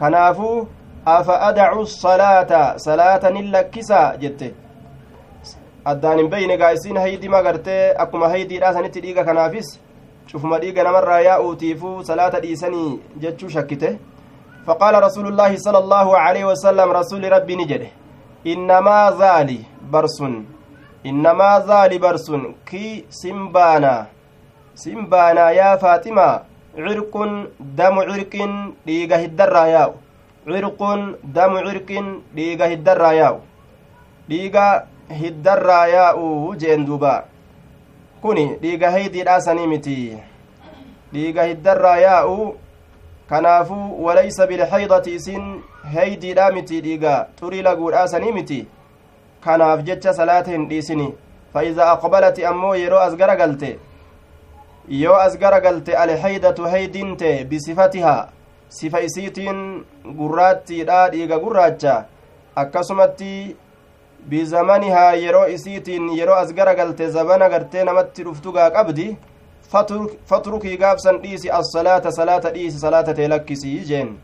[0.04, 0.58] kanaafuu
[1.06, 4.54] salaata salaata nin lakkisaa jette
[5.86, 9.68] addaan hin beyne gaa isiin haydima gartee akkuma haydiidhaa sanitti dhiiga kanaafis
[10.32, 13.92] cufuma dhiiga namarraa yaa'uutiifuu salaata dhiisanii jechuu shakkite
[14.70, 17.92] faqaala rasuulu llaahi sala allaahu aleyhi wasalam rasuli rabbii ni jedhe
[18.54, 19.60] innamaa zaali
[19.92, 20.34] barsun
[21.04, 24.06] innamaa zaali barsun kii simbaanaa
[24.86, 26.34] simbaanaa yaa faaximaa
[26.88, 27.38] cirqun
[27.78, 28.58] damu cirqin
[28.90, 30.05] dhiiga hiddarraa yaa'u
[30.48, 33.40] cirqun damu cirqin dhiiga hiddarraa yaa'u
[34.30, 34.66] dhiiga
[35.22, 36.30] hiddarraa yaa'u
[36.64, 37.14] jeen duuba
[38.22, 39.98] kuni dhiiga heydiidhaa sanii miti
[41.14, 42.56] dhiiga hiddarraa yaa'u
[43.30, 45.52] kanaafuu walaysa bilhaydati isin
[45.98, 48.66] heydiidhaa miti dhiiga xurii laguudhaa miti
[49.46, 51.14] kanaaf jecha salaata hin dhiisini
[51.56, 53.78] فإذا أقبلت أمو يرو أزغر قلت
[54.90, 58.35] يو أزغر قلت الحيدة هيدنت بصفتها صفة
[58.70, 59.86] sifa isiitiin
[60.18, 62.04] gurraattiidha dhiiga gurraacha
[62.56, 63.56] akkasumatti
[64.30, 69.08] bizamanihaa yeroo isiitiin yeroo as gara galte zabana gartee namatti dhuftu gaa qabdi
[70.30, 74.18] fatrukii gaafsan dhiisi assalaata salaata dhiisi salaata tee lakkisii jeen.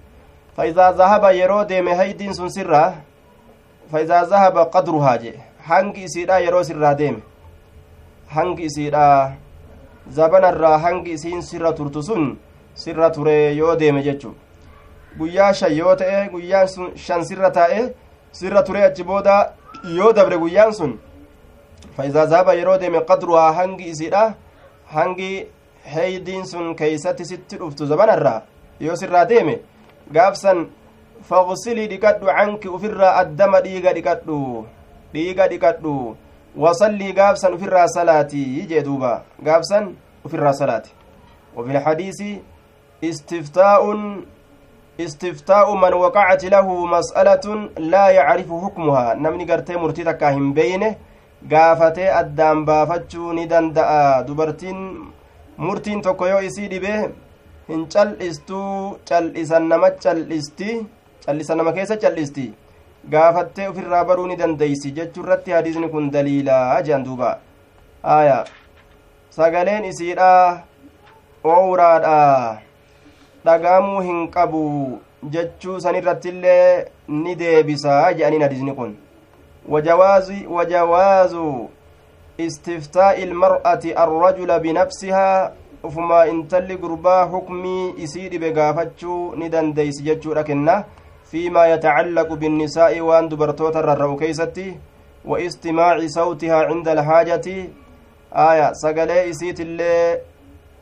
[0.55, 2.93] Faidaa zahaba yeroo deeme haydiin sun sirraa
[3.91, 5.39] faidaa zahaba qadruhaa jee.
[5.67, 7.21] Hangi isiidha yeroo sirraa deeme.
[8.27, 9.31] Hangi isiidha
[10.09, 12.37] zabanarraa hangi isiin sirra turtu sun
[12.80, 14.34] sirra ture yoo deeme jechu
[15.18, 17.82] guyyaa shan yoo ta'e guyyaan sun shan sirra taa'e
[18.32, 19.36] sirra ture achi booda
[19.98, 20.98] yoo dabre guyyaan sun
[21.96, 24.24] faidaa zahaba yeroo deeme qadruhaa hangi isiidha
[24.96, 25.30] hangi
[25.94, 28.40] heydiin sun keeysatti sitti dhuftu zabanarraa
[28.80, 29.54] yoo sirraa deeme
[30.12, 30.66] gaafsan
[31.28, 34.40] faqsilii dhiqadhu canki ufirraa addama dhiiga dhiqadhu
[35.14, 35.94] dhiiga dhiqadhu
[36.64, 39.14] wasallii gaafsan ufirraa salaatii jee duuba
[39.48, 40.90] gaafsan ufirraa salaati
[41.56, 42.20] وفي الحديث
[43.03, 43.81] استفتاء
[44.99, 47.45] استفتاء من وقعت له مسألة
[47.93, 50.95] لا يعرف حكمها نمني قرتي مرتي تكاهم بينه
[51.51, 54.79] gaafatee addaan baafachuu ni danda'a dubartiin
[55.57, 56.99] murtiin tokko yoo isii dhibee
[57.69, 60.69] hin cal'istuu cal'isan nama cal'isti
[61.25, 62.45] cal'isan nama keessa cal'isti
[63.13, 67.29] gaafattee ofirraa baruu ni dandeeysi jechuu irratti hadiisni kun daliilaa jedhan duuba
[68.17, 68.37] aya
[69.37, 70.31] sagaleen isiidha
[71.55, 72.17] oowraadha
[73.45, 74.65] dhagaamuu hin qabu
[75.35, 78.93] jechuu san irrattillee ni deebisaa jedhaniin hadiisni kun
[79.69, 81.35] وجواز وجواز
[82.39, 85.51] استفتاء المرأة الرجل بنفسها
[85.83, 90.83] ufuma intalli gurbaa hukmii isiidhi begaafachuu ni dandeeysi jechuudha kenna
[91.31, 94.77] fiimaa yatacallaqu binnisaa'i waan dubartoota rarra'u keeysatti
[95.25, 97.69] wa istimaaci sawtihaa cinda alhaajati
[98.45, 100.17] aya sagalee isiitillee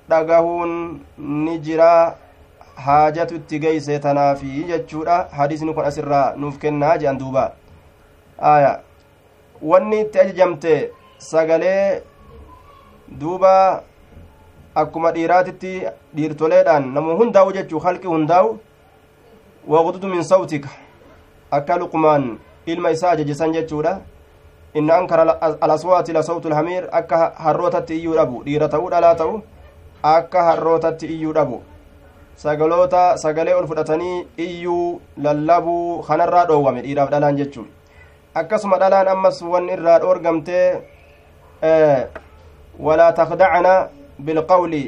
[0.10, 1.00] dhagahuun
[1.46, 2.16] ni jira
[2.86, 7.44] haajatu itti geeyse tanaafi jechuudha hadisni kun asirraa nuuf kennaa jedhan duuba
[8.52, 8.72] aya
[9.72, 10.74] wanni itti ajajamte
[11.32, 12.02] sagalee
[13.24, 13.54] duuba
[14.76, 15.74] akkuma dhiiraatitti
[16.16, 18.54] dhiirtoleedhaan namu hundaa'u jechuu halqi hundaa'u
[19.74, 20.70] waqududu min sawtika
[21.52, 22.30] akka luqmaan
[22.66, 24.00] ilma isaa ajajisan jechuudha
[24.74, 29.42] inna ankara alaswaati la sawtu lhamiir akka harrootatti iyyuu dhabu dhiira ta'uu dhalaa ta'u
[30.04, 31.62] akka harrootatti iyyuu dhabu
[32.44, 37.68] sagaloota sagalee ol fudhatanii iyyuu lallabuu kanarraa dhoowwame dhiiraaf dhalaan jechuun
[38.42, 40.68] akkasuma dhalaan ammas wanni irraa dhoorgamtee
[42.88, 43.74] walaa takdacna
[44.26, 44.84] bilqawli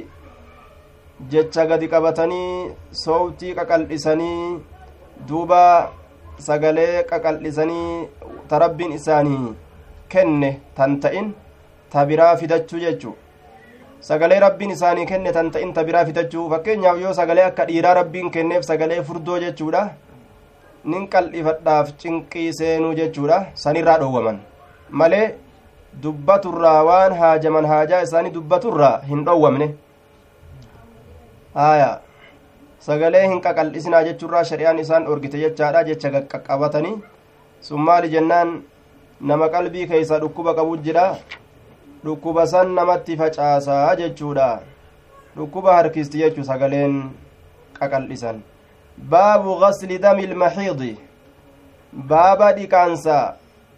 [1.34, 2.72] jecha gadi qabatanii
[3.04, 4.60] soowtii qaqal'isanii
[5.28, 5.64] duuba
[6.48, 8.08] sagalee qaqal'isanii
[8.50, 9.56] ta rabbiin isaanii
[10.16, 11.28] kenne tan ta'in
[11.92, 13.16] ta biraa fidachuu jechuu
[14.10, 18.32] sagalee rabbiin isaanii kenne tan ta'in ta biraa fidachuu fakkeenyaaf yoo sagalee akka dhiiraa rabbiin
[18.36, 19.82] kenneef sagalee furdoo jechuudha
[20.94, 24.40] nin qal'ifadhaaf cinqii seenuu jechuudha sanirraa dhoowwaman
[25.02, 25.26] malee
[26.06, 29.68] dubbaturraa waan haajaman haajaa isaanii dubbaturraa hin dhoowwamne
[31.60, 31.92] haya
[32.88, 36.96] sagalee hin qaqal'isinaa jechuurraa shari'aan isaan dhorgite jechaadha jecha qaqqabatanii
[37.70, 38.58] sun jennaan
[39.32, 41.06] nama qalbii keeysaa dhukkuba qabu jira
[42.06, 44.60] dhukkuba san namatti facaasaa jechuudha
[45.36, 47.12] dhukkuba harkisti jechuu sagaleen
[47.80, 48.42] qaqal'isan
[48.98, 50.98] baabu gasli dami ilmaxiidi
[51.94, 53.18] baaba dhiqaansa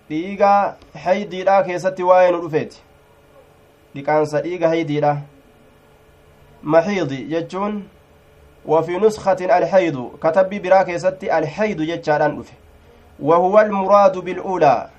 [0.10, 2.84] dhiiga haydiidha keessatti waa'ee nu dhufeeti
[3.96, 5.18] dhiqaansa dhiiga haydiidha
[6.64, 7.84] maxiidi jechuun
[8.66, 12.54] وفي نسخة الحيض كتب براكة ستي الحيض جتشاران دفه
[13.20, 14.90] وهو المراد بالأولى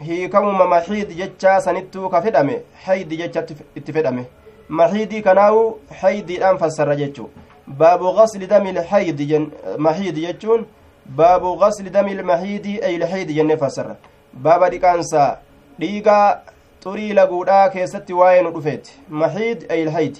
[0.00, 4.24] هي كم محيض جتشا سنتو كفدمه حيض جتشا اتفدمه
[4.70, 7.26] محيدي كناو حيض الآن فسر جتشو
[7.66, 10.66] باب غسل دم الحيض جن محيض جتشون
[11.06, 13.96] باب غسل دم المحيض أي الحيض جن فسر
[14.34, 15.38] باب ديكانسا
[15.78, 16.42] ديغا
[16.82, 20.16] طري لغودا كيستي واين دفيت محيض أي الحيض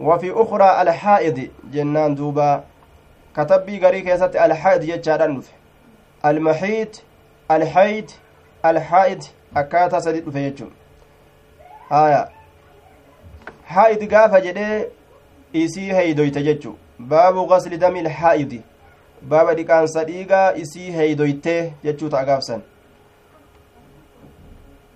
[0.00, 2.64] وفي أخرى الحائض جنان دوبا
[3.36, 5.52] كتبي غري كيست الحائض دفه
[6.24, 7.02] المحيط
[7.50, 8.10] الحيض
[8.64, 9.22] الحائض
[9.54, 10.70] akkaataa sadi dhufe jechuun
[11.88, 12.28] haya
[13.74, 14.78] haa'id gaafa jedhee
[15.52, 16.76] isii heeydoyte jechuu
[17.12, 18.62] baabu gasli dami ilhaa'idi
[19.32, 22.62] baaba dhiqaansa dhiigaa isii heeydoyte jechuu ta'a gaafsan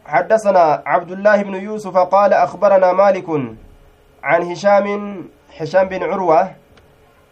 [0.08, 3.28] حدثنا عبد الله بن يوسف قال أخبرنا مالك
[4.22, 4.86] عن هشام
[5.58, 6.50] هشام بن عروة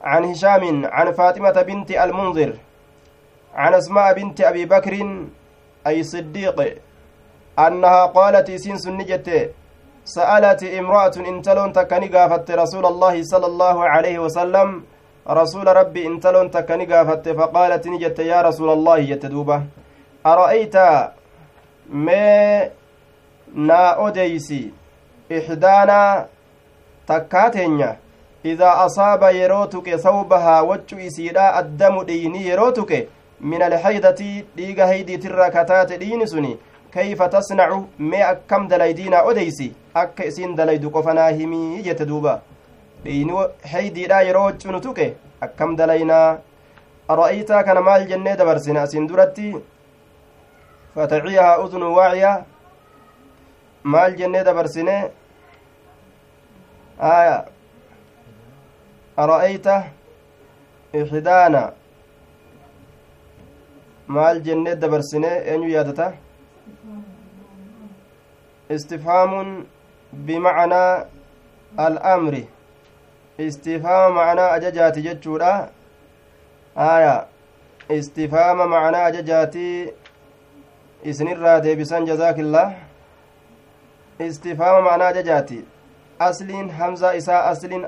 [0.03, 2.53] عن هشام عن فاطمة بنت المنذر
[3.55, 4.95] عن أسماء بنت أبي بكر
[5.87, 6.59] أي صديق.
[7.59, 9.29] أنها قالت سين سنجت
[10.05, 14.69] سألت امرأة انتلون تكني قافت رسول الله صلى الله عليه وسلم.
[15.31, 19.63] رسول ربي انتلون تكني قافت فقالت نجت يا رسول الله يتدوبة
[20.27, 20.77] أرأيت
[21.91, 22.69] ما
[23.55, 24.63] نا أديسي
[25.33, 26.27] إحدانا
[28.85, 33.09] asaaba yeroo tuqe sawbahaa waccu isiidha addamu dhiini yeroo tuqe
[34.91, 36.59] haydiitirra kataate dhiini suni
[36.91, 42.41] kayfa tasnacu mee akkam dalaydiinaa odeysi akka isiin dalaydu qofanaa himii jette duuba
[43.05, 43.33] dhiini
[43.73, 46.39] haydiidha yeroo waccu nu tuqe akkam dalaynaa
[47.09, 49.53] ara'aytaa kana maal jennee dabarsine asin duratti
[50.95, 52.33] fataciyahaa udunu waaciya
[53.83, 54.97] maal jennee dabarsine
[57.01, 57.45] آية
[59.19, 59.67] أرأيت
[60.97, 61.73] إحدانا
[64.07, 66.13] maal jennee dabarsine eenyu yaadata
[68.77, 69.67] istifhaamun
[70.27, 71.07] bimacnaa
[71.87, 72.49] al'amri
[73.39, 75.53] istifaama macnaa ajajaati jechuudha
[76.77, 77.27] aya
[77.99, 79.93] istifaama macnaa ajajaati
[81.05, 82.75] isinirraa deebisan jazaakillah
[84.29, 85.65] istifaama macnaa ajajaati
[86.19, 87.87] asliin hamzaa isaa asliin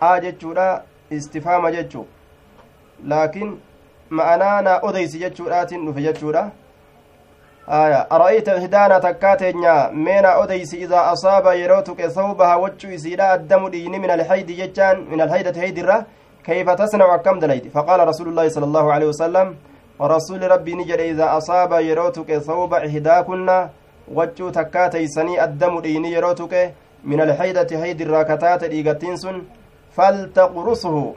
[0.00, 2.06] a jechuudha istifaama jechuu
[3.06, 3.60] laakiin
[4.10, 6.50] ma'anaa naa odeysi jechuudhaatiin dhufe jechuudha
[7.66, 13.70] aya ara'ayta ihdaana takkaa teenya meena odeysi idaa asaaba yeroo tuqe sawbaha waccuu isiidha addamu
[13.70, 16.04] dhiini min alhaydi jechaan min alhaydati haydirra
[16.46, 19.56] kayfa tasnacu akkam dalayti faqaala rasuulu llaahi sala allahu alehi wasalam
[20.14, 23.68] rasuuli rabbii ni jedhe idaa asaaba yeroo tuqe sawba ihdaakunna
[24.14, 26.72] waccuu takkaa teeysanii addamu dhiini yeroo tuqe
[27.04, 29.46] من الحيدة هيد الراكتات إيغتينسون
[29.96, 31.14] فلتقرصه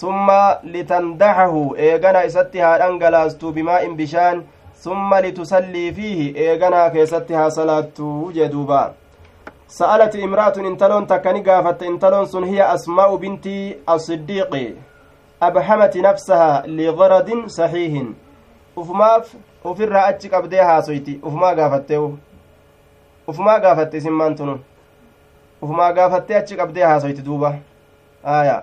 [0.00, 0.28] إسا هارريدو ثم
[0.64, 4.44] لتندحه إيغنا إستها أنجلاستو بماء بشان
[4.76, 8.94] ثم لتسلي فيه إيغنا كيستها صلاة جدوبا
[9.68, 13.46] سألت امرأة انتلون تكني قافت انتلون سن هي أسماء بنت
[13.88, 14.74] الصديق
[15.42, 18.02] أبحمت نفسها لغرض صحيح
[18.78, 19.36] أفماف
[19.66, 22.16] أفر أتشك أبديها سويتي أفما قافتيو
[23.30, 24.60] ufumaa gaafatte isin maantunu
[25.62, 27.54] ufumaa gaafattee achi qabdee haasoyti duuba.
[28.24, 28.62] Aya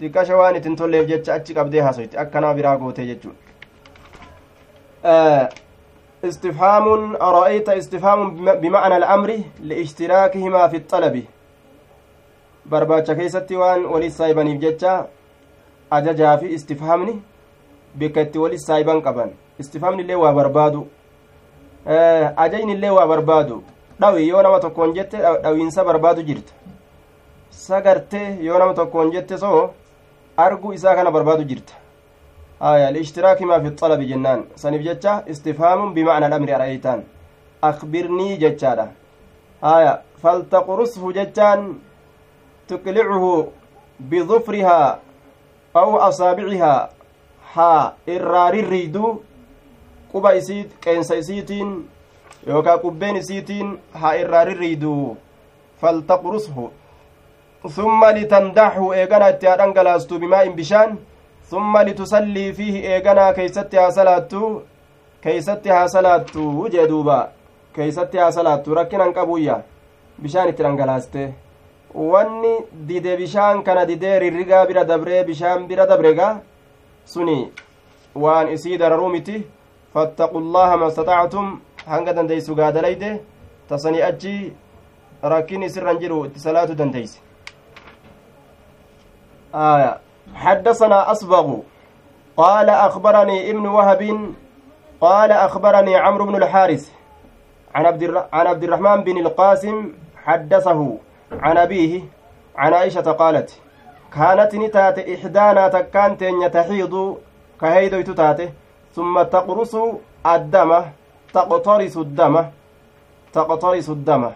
[0.00, 3.36] xiqqasha waan itin tolleef jecha achi qabdee haasoyti akkanaa biraa gootee jechuun
[6.24, 8.20] استفهام أرأيت استفهام
[8.62, 9.30] بمعنى الأمر
[9.68, 11.16] لاشتراكهما في الطلب
[12.70, 14.92] barbaacha keessatti waan walis saayibaniif jecha
[15.96, 17.14] ajajaa fi istifhaamni
[18.00, 19.30] bikka itti walis saayiban qaban
[19.62, 20.80] istifhaamni illee waa barbaadu
[22.44, 23.56] ajajni illee waa barbaadu
[24.00, 26.52] dhawi yoo nama tokkoon jette dhawiinsa barbaadu jirta
[27.64, 29.70] sagartee yoo nama tokkoon jette soo
[30.46, 31.74] arguu isaa kana barbaadu jirta
[32.70, 37.02] aya liishtiraaki maa fi xalabi jennaan saniif jecha istifhaamun bimacna alamri ara'aytaan
[37.70, 38.86] akbirnii jechaadha
[39.74, 41.62] aya faltaqrushu jechaan
[42.68, 43.32] tuqlicuhu
[44.10, 44.98] bidufrihaa
[45.82, 46.88] aw asaabicihaa
[47.54, 49.10] haa irraa rirriiduu
[50.12, 51.70] quba isii qeensa isiitiin
[52.46, 55.16] yookaa qubbeen isiitiin haa irraa rirriidu
[55.80, 56.70] faltaqrushu
[59.58, 60.98] dhangalaastu bimaa'in bishaan
[61.50, 64.62] summa litusallii fiihi eeganaa keeysatti haa salaattu
[65.20, 67.18] keeysatti haa salaattu jee duuba
[67.76, 69.56] keeysatti haa salaattu rakkinan qabuyya
[70.22, 71.22] bishaan itti dhangalaaste
[71.94, 72.54] wanni
[72.88, 76.34] dide bishaan kana didee rirrigaa bira dabree bishaan bira dabregaa
[77.04, 77.38] suni
[78.14, 79.46] waan isii dararuu miti
[79.94, 81.48] fattaqu llaha mastatactum
[81.86, 83.10] hanga dandeeysu gaadalayde
[83.68, 84.36] tasanii achi
[85.22, 87.18] rakkin isirran jiru itti salaatu dandeeyse
[89.54, 89.98] آية.
[90.34, 91.56] حدثنا أصبغ.
[92.36, 94.32] قال أخبرني ابن وهب.
[95.00, 96.90] قال أخبرني عمرو بن الحارث
[97.74, 99.92] عن عبد عن عبد الرحمن بن القاسم
[100.24, 100.98] حدثه
[101.32, 102.02] عن أبيه
[102.56, 103.60] عن عائشة قالت
[104.14, 106.24] كانت نتات إحدانا تكانت
[106.54, 107.18] تحيض
[107.60, 108.50] كهيدو تتاته
[108.94, 109.76] ثم تقرص
[110.26, 110.82] الدم
[111.34, 112.44] تقترص الدم
[113.32, 114.30] تقترص الدم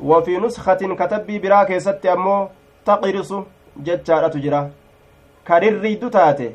[0.00, 2.48] وفي نسخة كتبي براكي ست أمو
[2.84, 3.32] تقرص
[3.77, 4.71] جتشارة جرا
[5.47, 6.51] كرريد تاته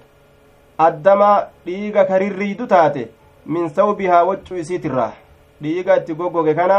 [0.81, 1.23] الدم
[1.67, 3.03] dhiiga karirriidu taate
[3.47, 5.13] min sawbihaa waccuu isiitirraa
[5.63, 6.79] dhiiga itti goggoge kana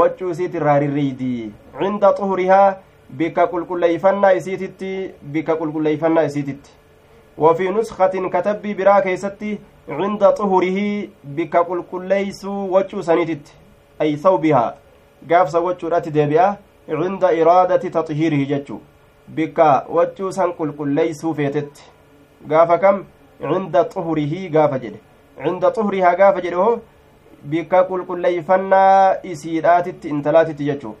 [0.00, 1.28] waccuu isiitirraa rirriidi
[1.82, 2.74] cinda xuhurihaa
[3.20, 4.90] bikka qulqulleeyfannaa isiititti
[5.36, 6.76] bikka qulqulleeyfannaa isiititti
[7.38, 9.58] وفي نسخة كتبي برا كيستي
[9.88, 13.48] عند طهره بك قل كليسو وجو سنيتت
[14.00, 14.74] أي ثوبها
[15.30, 16.56] قاف سوجو رات ديبئة
[16.88, 18.78] عند إرادة تطهيره جتشو
[19.27, 21.83] bikka waccuu san qulqulleeysuu feetetti.
[22.47, 23.05] Gaafa kam?
[23.41, 24.99] Cinda xuhurihii gaafa jedhe.
[25.43, 26.79] Cinda xuhurihaa gaafa jedhe hoo
[27.43, 30.95] bikka qulqulleeyfannaa isiidhaatitti intalaatitti jechuu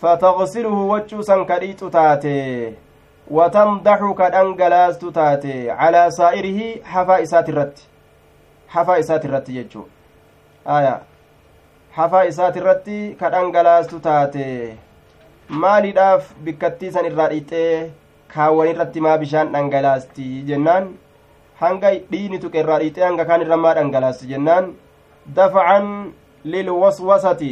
[0.00, 2.34] fataqsiluhu waccuu san ka dhiixu taate
[3.30, 7.88] watandaxu ka dhangalaastu taate calaa saa'irihi hafaa isaati irratti
[8.74, 9.86] hafaa isaati irratti jechuu
[10.66, 11.00] aya.
[11.96, 14.46] Hafaa isaati irratti ka dhangalaastu taate
[15.52, 17.90] maaliidhaaf bikkattiisan irraa dhiixee
[18.34, 20.86] kaawwan irratti maa bishaan dhangalaasti jennaan
[21.60, 24.70] hanga dhiini tuqe irraa dhiixee hanga kaan irra maa dhangalaasti jennaan
[25.36, 25.90] dafacan
[26.54, 27.50] lilwaswasati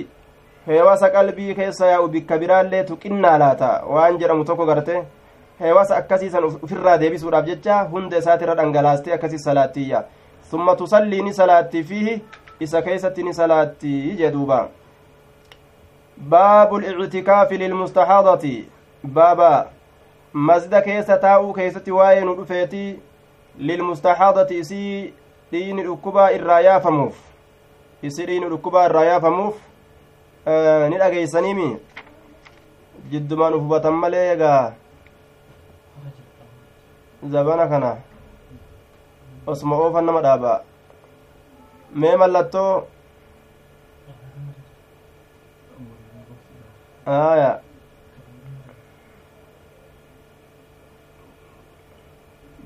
[0.71, 4.97] heewasa qalbii keessa yaa'u bikka biraallee tuqinnaa laata waan jedhamu tokko garte
[5.61, 10.05] heewasa akkasiisan ufirraa deebisuudhaaf jecha hunda isaatirra dhangalaastee akkasii salaatiyya
[10.51, 12.21] summa tusallii ni salaatti fiihi
[12.67, 14.69] isa keessatti ni salaatti jedhuuba
[16.29, 18.69] lictikaafi lilmustaxaadati
[19.05, 19.71] baaba
[20.33, 23.01] masjida keessa taa'uu keessatti waa'ee nu dhufeeti
[23.59, 25.15] lilmustaxaadati isii
[25.53, 27.17] dhiini dhukkubaa irraa yaafamuuf
[28.03, 29.57] isii dhiini dhukkubaa irraa yaafamuuf
[30.89, 31.77] ni dhageeysaniimi
[33.11, 34.73] jiddumaan uf hubatan malee egaa
[37.33, 37.97] zabana kana
[39.47, 40.63] osuma oofan nama dhaaba
[41.95, 42.17] mee
[47.19, 47.51] aya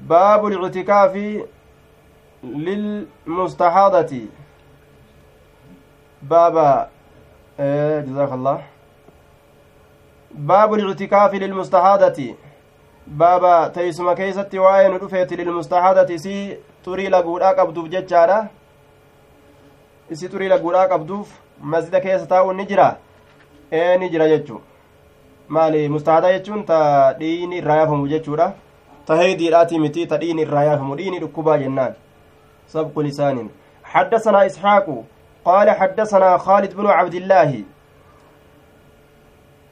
[0.09, 1.27] baabu اlictikaafi
[2.67, 4.23] lilmustaxaadati
[6.23, 6.89] baaba
[8.07, 8.59] جزاك الله
[10.35, 12.35] باب الاعتكاف للمستحاضة
[13.07, 18.39] baaba teeysuma keeysatti waa'ee nu dhufeeti lilmustaxadati isii xurii laguudhaa qabduuf jechaadha
[20.11, 21.29] isii xurii laguudhaa qabduuf
[21.75, 22.27] masjida keessa
[23.71, 24.61] taa'uun ni jira ee ni jira jechu
[25.49, 28.55] maali mustaxada jechuun ta dhiini irraa yaafamu jechuudha
[29.07, 31.95] ta heeydiidhaati miti ta dhiini irraa yaafamu dhiini dhukkubaa jennaan
[32.67, 33.51] sabqu lisaanin
[33.95, 35.05] حدثنا إسحاق
[35.45, 37.63] قال حدثنا خالد بن عبد الله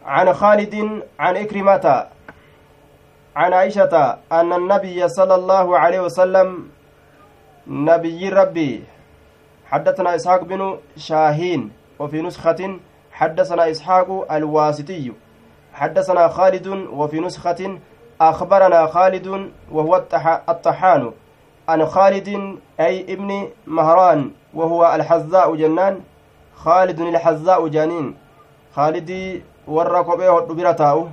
[0.05, 2.07] عن خالد عن إكرمة
[3.37, 6.69] عن عائشة أن النبي صلى الله عليه وسلم
[7.67, 8.85] نبي ربي
[9.67, 12.79] حدثنا إسحاق بن شاهين وفي نسخة
[13.23, 15.13] حدثنا إسحاق الواسطي
[15.75, 17.79] حدثنا خالد وفي نسخة
[18.21, 19.97] أخبرنا خالد وهو
[20.49, 21.13] الطحان
[21.69, 26.01] عن خالد أي ابن مهران وهو الحذاء جنان
[26.57, 28.17] خالد الحذاء جانين
[28.77, 31.11] خالدي ورقبه الدبرة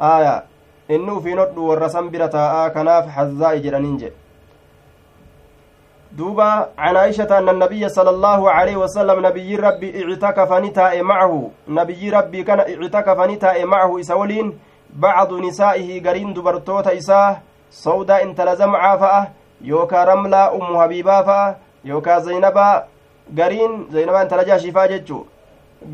[0.00, 0.44] آية
[0.88, 3.06] inni ufiin hodhu warra san bira taa'aa kanaaf
[6.12, 11.50] دوبا عن عائشة أن النبي صلى الله عليه وسلم نبي ربي اعتكف نتاء معه.
[11.68, 14.58] نبي ربي كان اعتكف نتاء معه إسولين
[14.96, 17.38] بعض نسائه قرين دبرتوت إساه
[17.70, 19.28] سودا انت لزمعا فأه.
[19.60, 21.56] يوكا رملا أم حبيبا فأه.
[21.84, 22.84] يوكا زينبا
[23.38, 23.86] قرين.
[23.90, 25.24] زينبا انت لجا شفا جتشو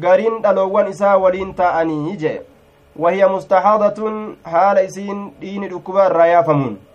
[0.03, 2.41] قرين دلوان إساه ولين تاءني
[2.97, 3.99] وهي مستحاضة.
[4.47, 6.75] حال إسين دين ركبا الريافمون.
[6.75, 6.94] ترى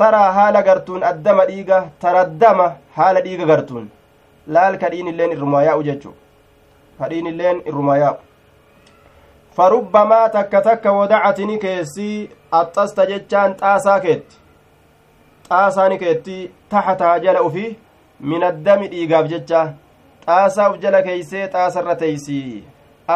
[0.00, 3.86] taraa haala gartuun addama dhiiga taraddama haala dhiiga gartuun.
[4.54, 6.14] Laal kadhiin illeen irrumaa yaa'u jechu
[6.98, 8.18] kadhiin illeen irrumaa yaa'u.
[9.56, 14.36] Farubbamaa takka takka wadacatini keessii axxasta jechaan xaasaa keetti.
[15.48, 16.36] Xaasaani keetti
[16.70, 17.64] taxataa jala ufi
[18.20, 19.62] min addami dhiigaaf jecha.
[20.26, 22.64] Xaasaa uf jala keeysee xaasarra teeysii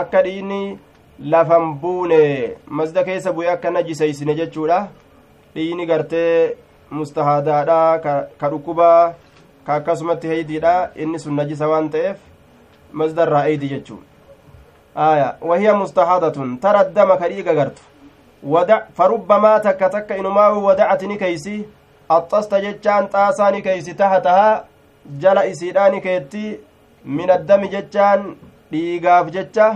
[0.01, 0.61] akka dhiini
[1.33, 2.21] lafan buune
[2.67, 4.79] masda keessa bu'e akka najiseeysine jechuudha.
[5.55, 6.57] Dhiini gartee
[6.91, 7.99] mustahaadaadha
[8.39, 9.15] ka dhukkubaa
[9.67, 12.19] ka akkasumatti heydiidha inni sun najisa waan ta'eef
[12.93, 14.01] masdarraa eydi jechuu
[14.95, 17.83] aya wahiya mustahadatun tara addama ka dhiiga gartu
[18.99, 21.57] farubbamaa takka takka inumaawu wadacati ni keeysi
[22.09, 24.65] axxasta jechaan xaasaa ni keeysi tahatahaa
[25.23, 26.45] jala isiidhaa ni keetti
[27.05, 28.27] min addami jechaan
[28.73, 29.69] dhiigaaf jecha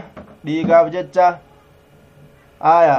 [0.44, 1.26] dhiigaaf jecha
[2.74, 2.98] aya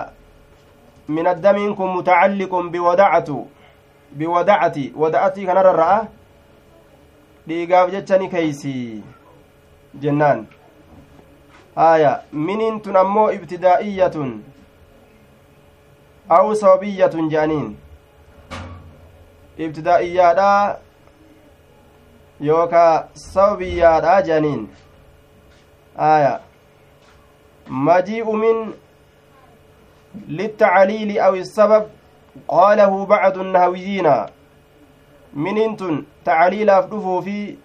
[1.07, 3.38] min addamiin kun mutacalliqun biwadacatu
[4.18, 6.07] biwadacati wada'atii kanarra ra'a
[7.47, 9.03] dhiigaaf jecha ni keeysi
[10.01, 10.47] jennaan
[11.76, 14.32] aya miniin tun ammoo ibtidaa'iyatun
[16.30, 17.78] aw sababiyyatun je'aniin
[19.57, 20.51] ibtidaa'iyyaadha
[22.49, 24.68] yookaa sababiyyaadha je'aniin
[26.12, 26.39] aya
[27.70, 28.74] majii'u min
[30.28, 31.88] للتعليل أو السبب
[32.47, 34.09] قاله بعض النهويين
[35.33, 37.57] miniin tun tacliilaaf dhufuu fi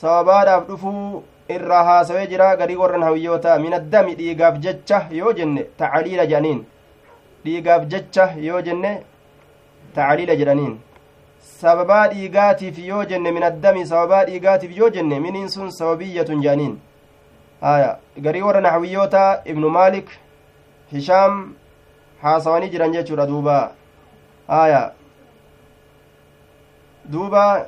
[0.00, 1.22] sababaadhaaf dhufuu
[1.56, 6.58] irraa haasawee jira garii warran hawiyyoota min addami dhiigaaf jecha yoo jenne tacliila jedhaniin
[7.44, 8.92] dhiigaaf jecha yoo jenne
[9.94, 10.74] tacliila jedhaniin
[11.60, 16.76] sababaa dhiigaatiif yoo jenne min addami sababaa dhiigaatiif yoo jenne miniin sun sababiyyatun jedhaniin
[17.60, 17.96] haya
[18.26, 20.10] garii warra naxwiyyoota ibnu maalik
[20.92, 21.42] hishaam
[22.22, 23.58] haasawanii jiran jechuudha duuba
[24.48, 24.92] haya
[27.04, 27.66] duuba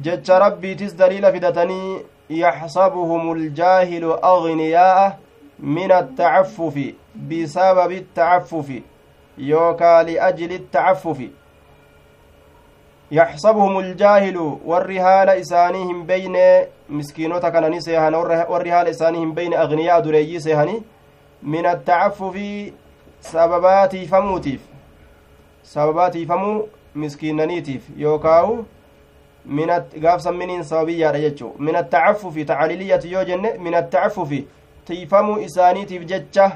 [0.00, 5.16] jecha rabbiitis daliila fidatanii yaxsabuhum اljaahilu agniyaa'a
[5.58, 6.94] min attacaffufi
[7.28, 8.82] bisababi attacaffufi
[9.38, 11.32] yookaa liajli attacaffufi
[13.10, 19.58] yaxsabuhum اljaahilu warri haala isaanii hin beyne miskiinota kanani seehan warri haala isaanii hin beyne
[19.58, 20.82] agniyaa dureeyyii seehani
[21.42, 22.74] min attacaffufi
[23.30, 24.60] sababaatiifamuutiif
[25.62, 28.64] sababaatiifamuu miskiinaniitiif yookaawu
[30.00, 34.46] gaafsan miniin sababiyyaadha jechuu min attacaffufi tacaliliyati yoo jenne min attacaffufi
[34.84, 36.50] tiifamuu isaaniitiif jecha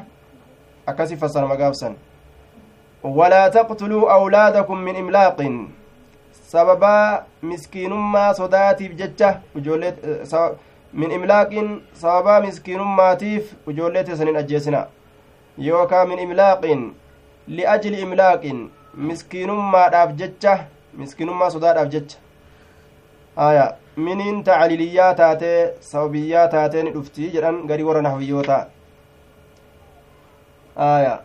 [0.87, 1.97] akkasi fassarama gaafsan
[3.03, 5.59] walaa taqtuluu awlaadakum min imlaaqin
[6.53, 9.95] sababaa miskiinummaa sodaatiif jecha ijoollee
[10.93, 14.87] min imlaaqin sababaa miskiinummaatiif ijoollee teessanin ajjeesina
[15.67, 16.83] yookaa min imlaaqin
[17.59, 18.59] liajli imlaaqin
[19.11, 20.59] miskiinummaadhaaf jecha
[21.03, 22.19] miskiinummaa sodaadhaaf jecha
[23.47, 23.65] aya
[23.97, 25.61] miniin tacliliyyaa taatee
[25.93, 28.67] sababiyyaa taatee ni dhuftii jedhan garii warra nahwiyyoota
[30.91, 31.19] aya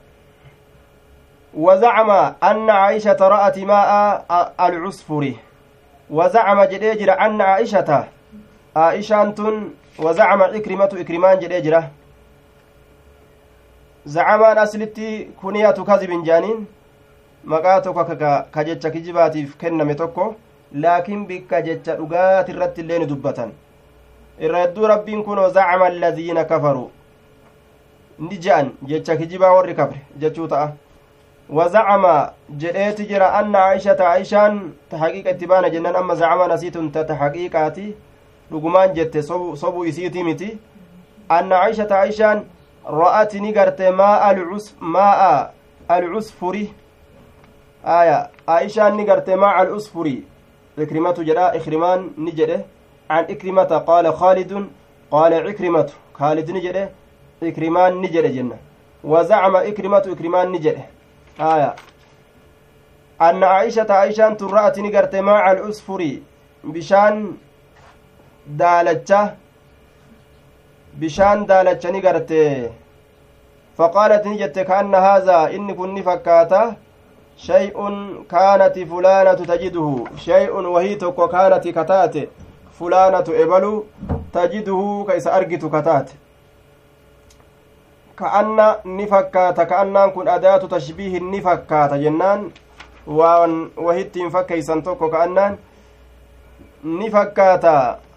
[1.66, 2.10] وزعم
[2.44, 5.34] أن عائشة رأت ماء العصفر
[6.10, 8.04] وزعم جديجر أن عائشة
[8.76, 9.36] عائشة
[10.00, 11.90] وزعم إكرمة إكرمان جديجرة
[14.06, 16.66] زعمان أسلتي كنية كذب جانين
[17.46, 18.04] maqaa tokko
[18.52, 20.36] ka jecha kijibaatiif kenname tokko
[20.84, 23.52] laakiin bikka jecha dhugaati irratti illee ni dubbatan
[24.40, 26.86] irra hedduu rabbiin kunoo zacama alladiina kafaru
[28.20, 30.72] ni je'an jecha kijibaa warri kafre jechuu ta'a
[31.50, 32.14] wazacama
[32.64, 37.16] jedheeti jira anna aishata aishaan ta haqiiqa itti baana jennan amma zacamaan asiitun ta ta
[37.16, 37.88] haqiiqaati
[38.52, 40.50] dhugumaan jette sobuu isiitii miti
[48.56, 50.16] aishaan ni garte maaca alusfuri
[50.78, 52.58] ikrimatu jedha ikrimaan ni jedhe
[53.10, 54.68] an ikrimata qaala khaalidun
[55.12, 56.84] qaala ikrimatu khaalid ni jedhe
[57.52, 58.58] ikrimaan ni jedhe jenna
[59.14, 60.84] wazacama ikrimatu ikrimaan ni jedhe
[61.52, 61.70] aya
[63.28, 66.12] anna aishata aishaan tun ra'ati ni garte maaca alusfuri
[66.76, 67.24] bishaan
[68.62, 69.22] daalacha
[71.00, 72.72] bishaan daalacha ni garte.
[73.78, 76.64] Faqaalat ni jette kaanna haazaa inni kun ni fakkaata.
[77.38, 77.78] شيء
[78.30, 82.16] كانت فلانة تجده شيء وهي تكو كانت كتات
[82.80, 83.86] فلانة إبلو
[84.34, 86.10] تجده كيس أرجت كتات
[88.20, 92.52] كأن نفكات كأن كن أداة تشبيه نفكات جنان
[93.08, 95.10] وان وهيت فكيسا تكو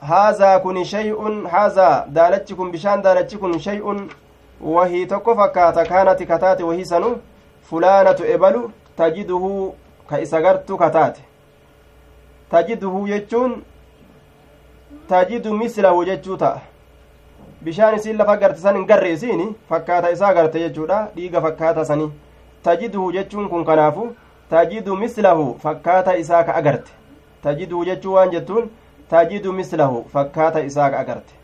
[0.03, 4.07] كأنان نفكات هذا كن شيء هذا دالتكم بشان دالتكم شيء
[4.61, 7.17] وهي تكو فكات كانت كتات وهي سنو
[7.71, 9.75] فلانة إبلو tajiduhu
[10.09, 11.21] ka isa gartu kataate
[12.51, 13.63] tajiduhu jechuun
[15.09, 16.61] tajidu mislahu jechuu ta'a
[17.63, 22.11] bishaan isiin lafa garte san hin garre isiin fakkaata isaa garte jechuudha dhiiga fakkaata sanii
[22.63, 24.17] tajiduhu jechuun kun kanaafu
[24.51, 26.93] tajidu mislahu fakkaata isaa ka agarte
[27.43, 28.71] tajiduu jechuu waan jettuun
[29.11, 31.35] tajidu mislahu fakkaata isaa agarte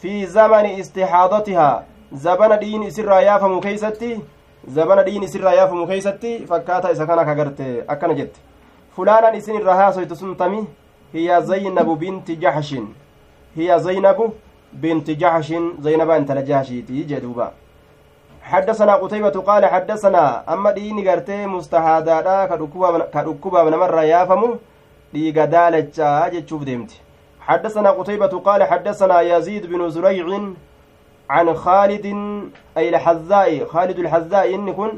[0.00, 1.82] fi zamani istixaadatihaa
[2.24, 4.10] zabana dhiin isirraa yaafamu keeysatti
[4.74, 8.40] zabana dhiin isirraa yaafamu keeysatti fakkaata isa kana kagarte akkana jette
[8.96, 10.66] fulaanan isin irra haasoytu sun tami
[11.12, 12.86] hiya zaynabu binti jaxshin
[13.56, 14.34] hiya zaynabu
[14.72, 17.52] binti jaxshin zaynaba intala jaxshiiti jedhuuba
[18.48, 24.56] حدثنا قتيبة قال حدثنا أما ديني قرتي مستحادة كدكوبا من مرة يافمو
[25.12, 27.00] ديغا دالتشا جتشوف ديمتي
[27.40, 30.26] حدثنا قتيبة قال حدثنا يزيد بن زريع
[31.30, 32.06] عن خالد
[32.76, 34.90] أي الحذاء خالد الحذاء إن كن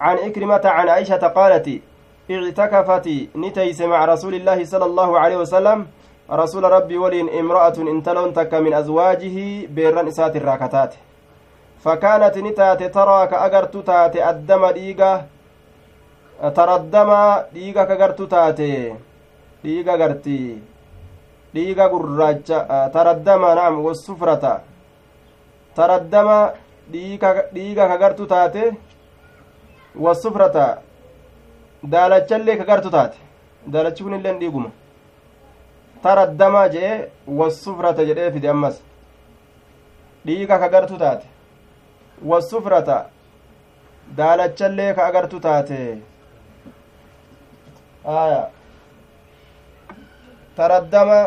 [0.00, 1.68] عن إكرمة عن عائشة قالت
[2.30, 3.06] اعتكفت
[3.36, 5.86] نتيس مع رسول الله صلى الله عليه وسلم
[6.30, 10.94] رسول ربي ولين امرأة انتلون تك من أزواجه بيران إسات الراكتات
[11.84, 15.26] فكانت نتات ترى كأجرت تات الدم ديغا
[16.56, 17.10] ترى الدم
[17.54, 18.60] ديغا كأجرت تات
[19.62, 20.62] dhiiga gartii.
[21.54, 22.58] Dhiiga gurraacha
[22.94, 24.52] taraddama naam wassufrata
[25.76, 26.38] taraddama
[26.92, 28.64] dhiiga kagartu taate
[30.04, 30.66] wassufrata
[31.92, 33.18] daalachallee kagartu taate.
[33.72, 34.70] Daalachi kun illeen dhiiguma.
[36.02, 38.76] Taraddama jedhe wassufrata jedhee fide ammas.
[40.26, 41.26] Dhiiga kagartu taate.
[42.30, 42.98] Wassufrata
[44.16, 45.80] daalachallee ka agartu taate.
[48.04, 48.42] Aya
[50.56, 51.18] taraddama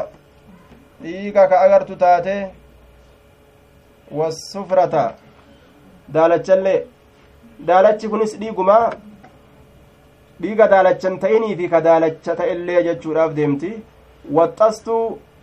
[1.03, 2.35] dhiiga ka agartu taate
[4.11, 5.15] wassufrata.
[6.13, 6.85] Daalachallee
[7.67, 8.91] daalachi kunis dhiigumaa
[10.41, 13.71] dhiiga daalachan ta'inii fi ka daalacha ta'ellee jechuudhaaf deemti.
[14.37, 14.95] Waxxastu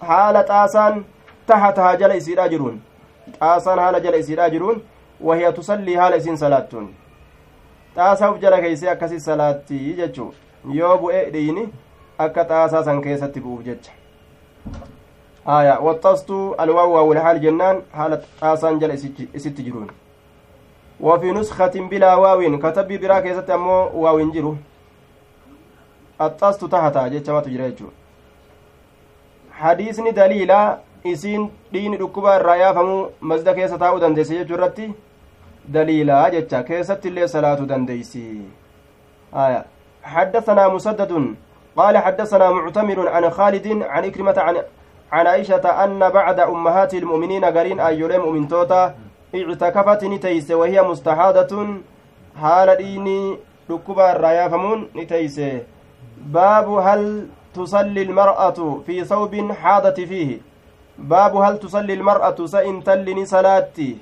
[0.08, 1.04] haala xaasaan
[1.46, 2.80] tahatahaa jala isiidhaa jiruun.
[3.40, 4.82] Xaasaan haala jala isiidhaa jiruun.
[5.20, 6.88] Wahiya tusallii haala isiin salaattuun.
[7.96, 10.34] Xaasaaf jala keeysee akkasi salaattii jechuu
[10.78, 11.64] yoo bu'e dhiini
[12.26, 13.92] akka xaasaa san keessatti bu'uuf jecha
[15.56, 19.90] aya waxxastu alwaawu waawulhaal jennaan haala xaasaan jala isitti jiruun
[21.02, 24.56] وفي نسخة بلا واو كتب برا كيست أمو واو جرو
[26.24, 27.96] axxaastu tahataa jechamatu jira jechuudha
[29.60, 30.58] hadiisni daliila
[31.12, 33.00] isiin dhiini dhukkuba irraa yaafamuu
[33.30, 34.86] masda keessa taa'uu dandeesse jechuu irratti
[35.76, 38.24] daliilaa jecha keessatti illee salaatu dandeeysi
[39.44, 39.62] aya
[40.04, 41.12] حدثنا مسدد
[41.76, 44.56] قال حدثنا معتمر عن خالد عن إكرمة عن
[45.12, 48.94] عن عائشة أن بعد أمهات المؤمنين قرين أيولي مؤمن توتا
[49.34, 51.52] اعتكفت نتيس وهي مستحاضة.
[52.40, 53.38] حال ديني
[53.70, 55.40] ركبا الريافمون نتيس.
[56.16, 60.40] باب هل تصلي المرأة في ثوب حاضت فيه؟
[60.98, 63.96] باب هل تصلي المرأة سئن تلني صلاتي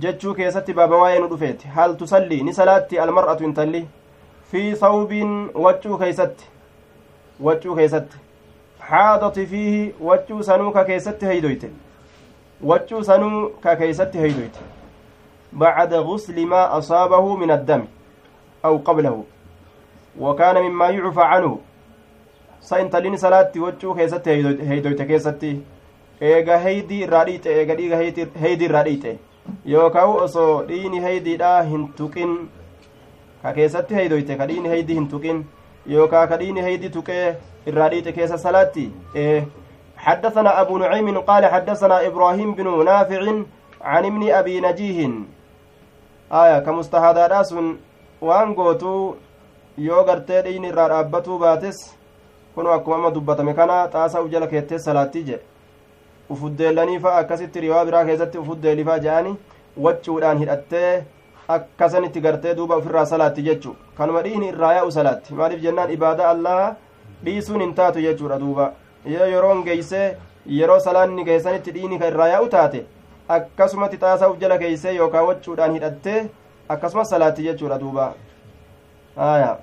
[0.00, 3.86] جتشو كيستي بابا رفيت هل تصلي نسلاتي المرأة انتلي
[4.50, 5.12] في ثوب
[5.54, 5.98] وجو
[7.38, 8.08] كيست وجو كيست
[8.80, 11.62] حاضت فيه وجو سنوك كيست هيدويت
[12.62, 14.56] وجو سنوك كيست هيدويت
[15.52, 17.84] بعد غسل ما أصابه من الدم
[18.64, 19.24] أو قبله
[20.18, 21.58] وكان مما يعفى عنه
[22.60, 24.30] ساينتلين صلاتي وجو كيستي
[24.70, 25.60] هيدويت كيستي
[26.20, 27.96] eega heydii irraa dhiite eega dhiiga
[28.42, 29.18] heydii irraa dhiite.
[29.66, 32.48] Yookaan osoo dhiini heydiidha hin tuqin
[33.42, 35.44] ka keessatti heydoyte ka dhiini heydii hin tuqin.
[36.10, 38.90] Ka dhiini heydii tuqee irraa dhiite keessa salaatti
[39.96, 43.22] حدثنا أبو نعيم قال حدثنا إبراهيم بن نافع
[43.82, 45.10] عن ابن أبي نجيه
[46.32, 47.44] آية كمستهادة
[48.20, 49.14] وان قوتو
[49.78, 51.78] yoo gartee dhiini irraa dhaabbatuu baates
[52.54, 55.42] kun akkuma amma dubbatame kana xaasaa uf jala keettee salaattii jedhe
[56.34, 59.34] ufuddeellanii fa'a akkasitti riwaa biraa keessatti ufuddeelifaa jedhani
[59.86, 61.04] wachuudhaan hidhattee
[61.55, 66.73] akkasanitti gartee duuba ofirraa salaatti jechu kanuma dhiini irraa yaa'u salaatti maaliif jennaan ibaada allaha
[67.25, 68.71] dhiisuun hin taatu jechuudha duuba
[69.17, 70.07] yoo yeroon geeysee
[70.57, 72.83] yeroo salaanni geessanitti dhiini ka irraa yaa'u taate
[73.37, 76.19] akkasumatti xaasaa uf jala keeysee yookaan wachuudhaan hidhattee
[76.75, 78.11] akkasumas salaatti jechuudha duuba
[79.17, 79.57] آية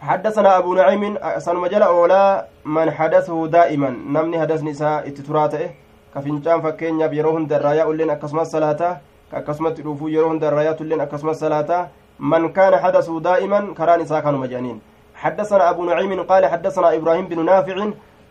[0.00, 5.70] حدثنا أبو نعيم سنما جل أولا من حدثه دائما نمني حدث نساء اتتراته
[6.14, 9.00] كفنجان فكين يروهن درايا لين أكسما الصلاة
[9.35, 14.81] كأكسما تلوفو يروهن درايا لين أكسما الصلاة من كان حدثه دائما كران نساء كانوا مجانين.
[15.15, 17.75] حدثنا أبو نعيم قال حدثنا إبراهيم بن نافع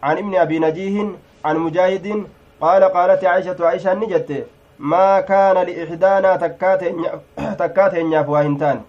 [0.03, 0.97] عن ابن أبي نجيه
[1.45, 2.07] عن مجاهد
[2.61, 4.47] قال قالت عائشة عائشة نجت.
[4.79, 6.37] ما كان لإحدانا
[7.61, 8.81] تكات ينياف هنتان.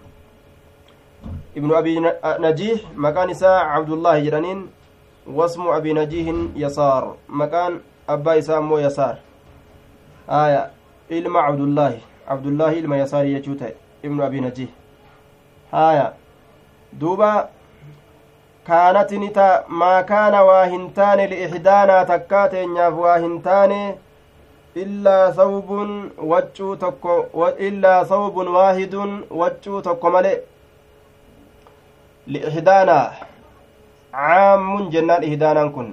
[1.56, 1.94] ابن أبي
[2.24, 4.66] نجيح مكان إساء عبد الله جرانين
[5.26, 7.16] واسم أبي نجيه يسار.
[7.28, 9.16] مكان أبا إساء مو يسار.
[10.30, 10.75] آية.
[11.10, 11.98] إلما عبد الله
[12.28, 13.70] عبد الله إلما يسار يجوته
[14.04, 14.68] ابن أبي نجيح
[15.74, 16.12] آية
[16.92, 17.48] دوبا
[20.70, 23.78] hin taane liixdaanaa takkaa teenyaaf waa hin taane
[24.84, 25.92] illaa sawbun
[26.32, 27.14] waccuu tokko
[27.68, 30.32] illaa sawbun waahidun waccuu tokko male
[32.34, 33.04] liixdaanaa
[34.16, 35.88] caammun jennaan ihdaanaan kun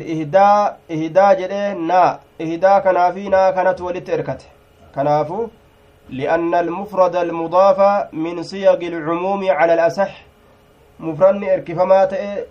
[0.00, 4.46] liihdaa ihdaa jedhee naa naa kanatu walitti erkate
[4.94, 5.50] kanaafu
[6.10, 10.12] لأن المفرد المضاف من صيغ العموم على الأصح.
[11.00, 12.44] مفرد إركفما تئ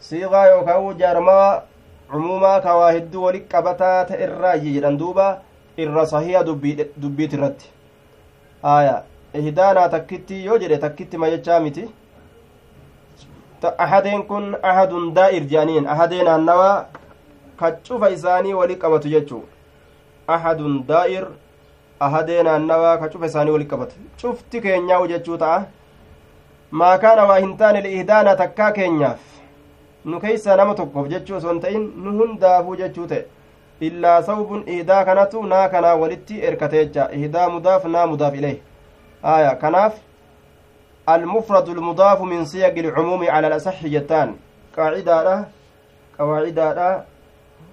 [0.00, 1.62] صيغة يوكاو جارما
[2.10, 5.38] عموما كواهد ولك قبتا تئرى جيجران دوبا
[6.04, 6.40] صحيح
[6.96, 7.62] دبيت الرد
[8.64, 9.02] آية
[9.36, 11.88] إهدانا تكتي يوجد تكتي ما يجامتي
[13.84, 16.86] ahadeen kun ahadun daa'ir jaaniin ahadeen annawaa
[17.60, 19.42] ka cufa isaanii wali qabatu jechuu
[20.28, 21.26] ahadun daa'ir
[22.00, 25.64] ahadee naannawaa ka cufa isaanii wali qabatu cufti keenyaa'u jechuu ta'a
[26.70, 29.20] maa kaana waa hin taane liihdaana takkaa keenyaaf
[30.04, 33.24] nu keeysaa nama tokkoof jechuu osoo hin ta'in nu hundaafuu jechuu ta'e
[33.80, 38.56] illaa sawbun ihdaa kanatu naa kanaa walitti erkateecha ihdaa mudaaf naa mudaaf ileh
[39.22, 40.02] aya kanaaf
[41.08, 44.36] المفرد المضاف من صيغ العموم على الأصح جتان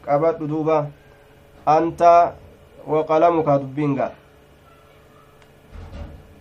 [0.08, 0.88] قاعدة قواعدة قبض دوبا
[1.68, 2.32] أنت
[2.88, 4.12] وقلمك دبينغا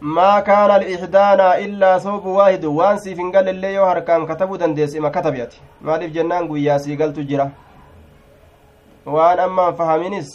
[0.00, 5.08] ما كان الإحدانا إلا صوب واحد وان سيفن قال اللي يو هركان كتبوا دنديس إما
[5.08, 7.50] كتبيت مالف جنان قويا سيقل تجرا
[9.06, 10.28] waan ammaan fahaminis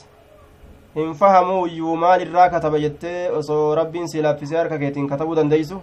[0.95, 5.82] hin fahamuu iyyuu maal irraa kataba jettee osoo rabbiin si laaffisee harka keetiin katabuu dandeeysu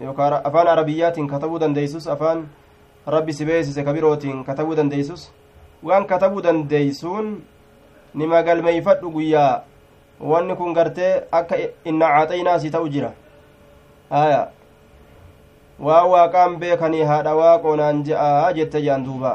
[0.00, 2.48] yookaan afaan arabiyyaatiin katabuu dandeeysus afaan
[3.06, 5.32] rabbi si beeksise kabirootiin katabuu dandeeysus
[5.84, 7.30] waan katabuu dandeeysuun
[8.14, 9.62] nima galmeeyfadhu guyyaa
[10.20, 13.10] wanni kun gartee akka inna caaxaynaa si ta'u jira
[14.10, 14.42] haya
[15.86, 19.32] waan waaqaan beekanii haadha waaqoonaan je'aa jette je'an duuba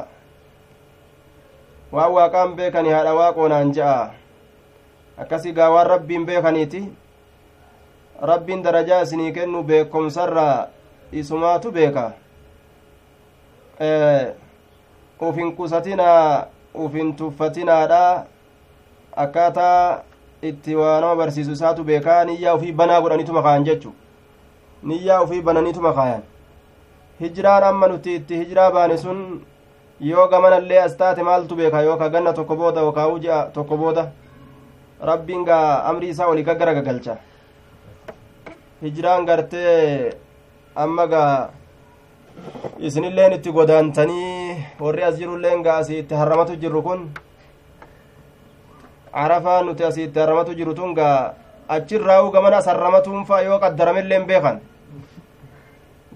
[1.92, 4.12] waan waaqaan beekanii haadha waaqoonaan je'aa
[5.26, 6.82] akkasii gaa waan rabbiin beekaniiti
[8.32, 10.68] rabbiin darajaa isinii kennu beekomsarraa
[11.22, 12.06] isumaatu beeka
[15.22, 18.26] ufin qusatinaa ufin tuffatinaadha
[19.24, 20.02] akkaataa
[20.42, 23.94] itti waa nama barsiisu isaatu beekaa niyyaa ufii banaa godhanituma kaayan jechu
[24.84, 26.22] niyyaa ufii bananiituma kaayan
[27.22, 29.20] hijiraan amma nuti itti hijiraa baane sun
[30.12, 34.06] yoo gamanallee as taate maaltu beeka yoo ka ganna tokko booda yookaa ji'a tokko booda
[35.12, 37.18] rabbiin gaa amrii isaa olii gaggara gagalcha
[38.82, 40.14] hijiraan gartee
[40.76, 41.50] amma gaa
[42.80, 44.39] isinilleen itti godaantanii
[44.80, 47.02] warri as jirulleen gaa asii itti harramatu jirru kun
[49.14, 51.34] carafaa nuti asii itti harramatu jiru tun gaa
[51.76, 54.60] achirraa'u gamana as harramatuun faa yoo qaddaramelleen beekan.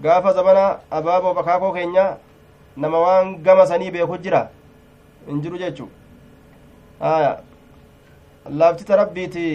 [0.02, 2.04] Gaafa zamana abaaboo bakaakoo keenya
[2.76, 4.48] nama waan gama sanii beeku jira.
[5.26, 5.88] Hin jiru jechu
[7.00, 7.30] aya
[8.60, 9.46] laaftita rabbiiti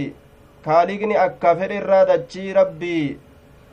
[0.65, 3.17] kaaliqni akka fedhe irraa dachii rabbii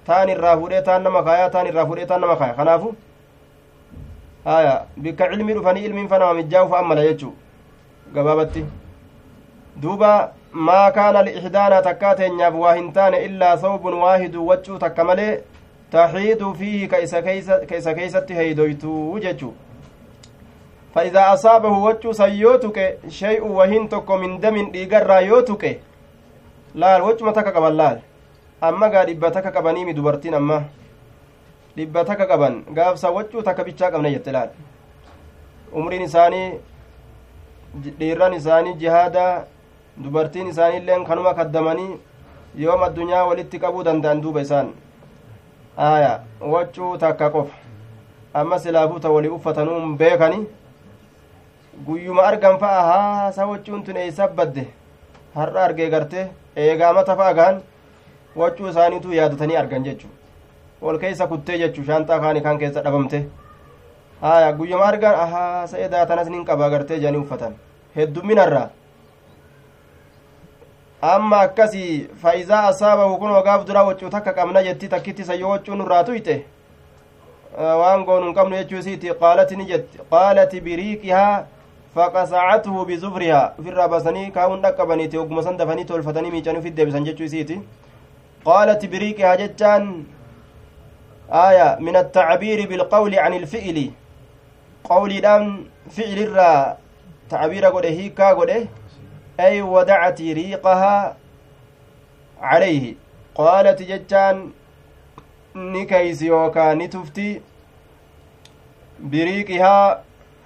[0.07, 2.55] taan irraa fuudhee taan nama kaaya taan irraa fuudhee taan nama kaaya.
[2.55, 2.95] Kanaafu
[4.47, 4.73] haya
[5.07, 7.35] bikka cilmii dhufanii ilmiin fa nama mijjaa'uuf ammala jechuu
[8.17, 8.65] gabaabatti
[9.83, 10.11] duuba
[10.71, 15.31] maa kaana liixdaanaa takkaa teenyaaf waa hin taane illaa sawbun waahidu waccuu takka malee
[15.97, 16.99] taxiidu fiihi ka
[17.79, 19.55] isa keeysatti heydoytuu jechuu
[20.97, 25.65] فإذا أصابه وجه سيوتك شيء وهن تكو من دم ديغرا يوتك
[26.77, 27.99] laal wocuma takka qaban laal
[28.61, 30.59] amma gaa dhibba takka qabaniimi dubartiin amma
[31.77, 34.51] dhibba takka qaban gaafsa waccuu takka bichaa qabna jette laal
[35.73, 36.49] umriin isaanii
[37.99, 39.25] dhiirran isaanii jihaada
[40.05, 41.91] dubartiin isaaniilleen kanuma kaddamanii
[42.65, 44.69] yoom addunyaa walitti qabuu danda'an duuba isaan.
[45.77, 47.55] Aya waccuu takka qofa.
[48.35, 50.39] Amma silaafuu ta walii uffatanuun beekani
[51.87, 54.65] guyyuma argan fa'a haasa waccuun tun eeysa badde.
[55.35, 57.61] Har'a argee gartee eegaama tafa agaan
[58.37, 60.09] waccuu isaaniitu yaadatanii argan jechu
[60.83, 63.21] ol keessa kuttee jechu shaanxaa kaani kan keessa dhabamte
[64.21, 67.55] haya guyyuma argan ahaa sa'ee daatanas nin qaba agartee jedhanii uffatan
[67.97, 68.69] heddumminarraa
[71.13, 76.05] amma akkasii faayizaa asaabahu kun ogaaf dura waccuu takka qabna jetti takkitti sayyoo waccuun irraa
[76.05, 76.37] tuyxe
[77.83, 81.45] waan goonu hin qabnu jechuu isiiti qaalati ni jetti qaalati biriiqihaa
[81.95, 87.61] faqasacatuhu bizufrihaa ofirraa baasanii kaa'uun dhaqqabaniiti ogguma san dafanii tolfatanii miicanii ufit deebisan jechuu isiiti
[88.49, 89.89] qaalati biriiqihaa jechaan
[91.31, 93.93] attacbiiri bilqawli can ilfi'ili
[94.89, 95.67] qawliidhaan
[95.97, 96.77] fi'ilirraa
[97.29, 98.59] tacbiira godhe hiikaa godhe
[99.39, 101.15] ay wadacati riiqahaa
[102.41, 102.97] calayhi
[103.39, 104.53] qaalati jechaan
[105.55, 107.29] ni kaysi yookaa ni tufti
[109.11, 109.99] biriiqihaa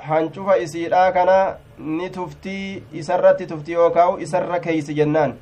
[0.09, 1.37] hancufa isiidhaa kana
[1.79, 5.37] ni tuftii isarratti tufti yookaa'u isarra keeysi jennaan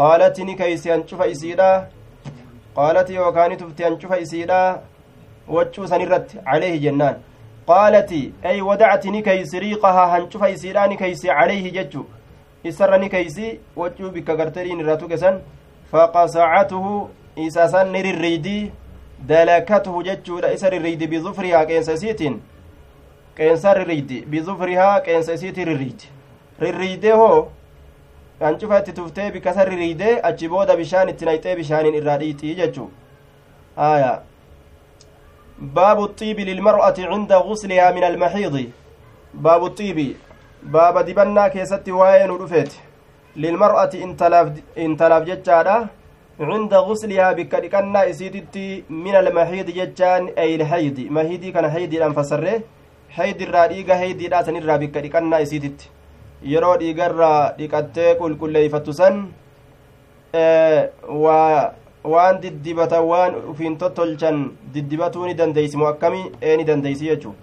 [0.00, 1.70] qaalati ni keeysi hancufa isiidha
[2.78, 4.58] qaalati yookaa ni tufti hancufa isiidha
[5.56, 7.16] waccuu sanirratti caleehi jennaan
[7.70, 8.20] qaalati
[8.50, 12.04] ay wadacti ni keeysi riiqahaa hancufa isiidha ni keeysi caleeyhi jechu
[12.72, 15.40] isarra ni keeysi waccuu bikka gartariin irra tuqesan
[15.92, 17.08] faqasacatuhu
[17.46, 18.70] isa san ni rirriydii
[19.26, 22.40] dalakatuhu jechuudha isa rirriidi bizufrihaa qeensa isiitiin
[23.36, 26.04] qeensa rirriidi bizufrihaa qeensa isiitii rirriidi
[26.60, 27.48] rirriidee hoo
[28.40, 32.90] hancufa itti tuftee bikkasa rirriidee achi booda bishaan itti nayxee bishaaniin irraa dhiixii jechuu
[33.86, 34.12] aya
[35.78, 38.64] baabu xiibi lilmar'ati cinda guslihaa min almaxiidi
[39.46, 40.06] baabu xiibi
[40.76, 42.80] baaba dibannaa keessatti waa'ee nu dhufeeti
[43.44, 44.04] lilmar'ati
[44.86, 45.76] intalaaf jechaadha
[46.38, 52.56] cinda guslihaa bikka dhiqannaa isiititti min almaxiidi jechaan eylhaydi mahidii kana haydiidhaan fasarre
[53.16, 55.90] haydirraa dhiiga haydiidhaa sanirraa bikka dhiqannaa isiititti
[56.42, 59.16] yeroo dhiigarraa dhiqattee qulqulleeyfattu san
[62.04, 64.36] waan diddibatan waan ufiin tottolchan
[64.74, 67.34] diddibatuu ni dandeeysi moo akkami ee ni dandeeysi jechuu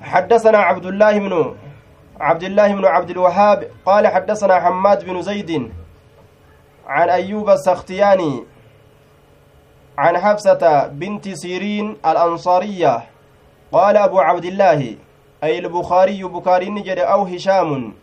[0.00, 1.54] حدثنا عبد الله بن
[2.20, 5.72] عبد الله بن عبد الوهاب قال حدثنا حماد بن زيد
[6.86, 8.44] عن أيوب السختياني
[9.98, 13.02] عن حفصة بنت سيرين الأنصارية
[13.72, 14.96] قال أبو عبد الله
[15.44, 17.94] أي البخاري بكاري نجد أو هشام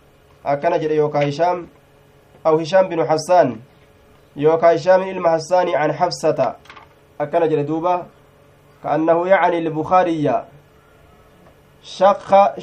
[0.46, 1.68] أكن جد يوكا هشام
[2.48, 3.60] أو هشام بن حسان
[4.36, 5.02] يوكا هشام
[5.76, 6.56] عن حفصة
[7.22, 8.06] أكن جد دوبا
[8.84, 10.46] كأنه يعني البخاري
[11.84, 12.54] شك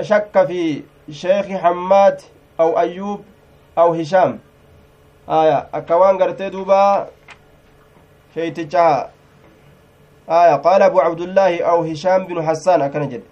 [0.00, 2.20] شك في شيخ حماد
[2.60, 3.24] أو أيوب
[3.78, 4.38] أو هشام.
[5.28, 6.16] آية أكوان
[6.50, 7.08] دوبا
[10.28, 13.22] آية قال أبو عبد الله أو هشام بن حسان أكن جد.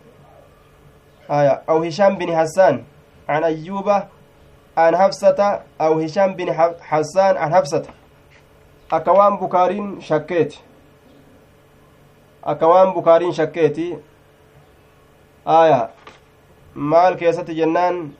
[1.30, 2.84] أو هشام بن حسان
[3.28, 3.88] عن أيوب
[4.76, 7.82] عن حفصة أو هشام بن حسان عن حفصة
[8.92, 10.54] أكوان بكارين شكيت
[12.44, 13.98] أكوان بكارين شكيتي
[15.46, 15.90] آية
[16.74, 18.16] maal keessatti jennaan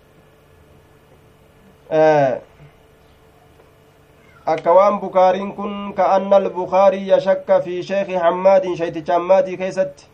[4.46, 10.06] akka waan bukaariin kun ka'anna albukaariya shakka fi sheeki hammaadin shayticha hammaadii keessatti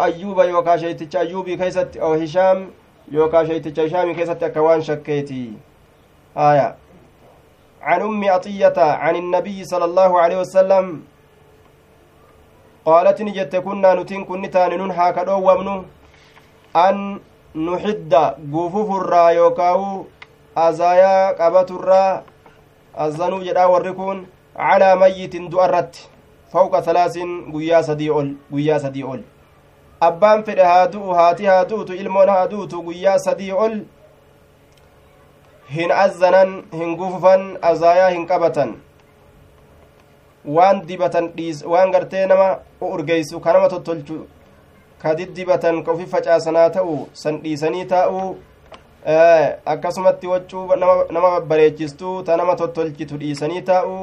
[0.00, 2.66] ayyuuba yookaa shayticha ayyuubii keessatti aw hishaam
[3.12, 5.42] yookaa shayticha hishaamii keessatti akka waan shakkeeti
[6.34, 6.68] aya
[7.82, 11.02] عن أم عطية عن النبي صلى الله عليه وسلم
[12.84, 15.84] قالت نجت كنا نتين كنتان ننحى كدو ومنو
[16.76, 17.20] أن
[19.36, 20.06] yookaawu
[20.54, 22.22] azaayaa qabaturraa
[23.04, 24.26] azanuu jedhaa warri kun
[24.56, 26.08] calaa mayyitin du'a irratti
[26.52, 29.20] fawqa salaasin guyyaa sadii ol guyyaa sadii ol
[30.08, 33.76] abbaan fedhe haa du'u haati haa du'utu ilmoon haa du'utu guyyaa sadii ol
[35.74, 38.72] hin azzanan hin gufufan azaayaa hin qabatan
[40.58, 42.48] waan dibatan dhiis waan gartee nama
[42.92, 44.18] urgeeysu kanama tottolchu
[45.02, 48.20] ka diddibatan ka ufi facaasanaa ta'u san dhiisanii taa'u
[49.74, 53.98] akkasumatti waccuu nama babbareechistuu ta nama tottolchitu dhiisanii taa'u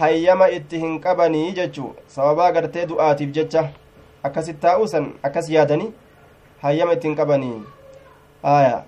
[0.00, 3.70] hayyama itti hin qabanii jechuu sababaa gartee du'aatiif jecha
[4.28, 5.92] akkasit taa'u san akkas yaadanii
[6.62, 7.54] hayyama itti hin qabanii
[8.56, 8.84] aya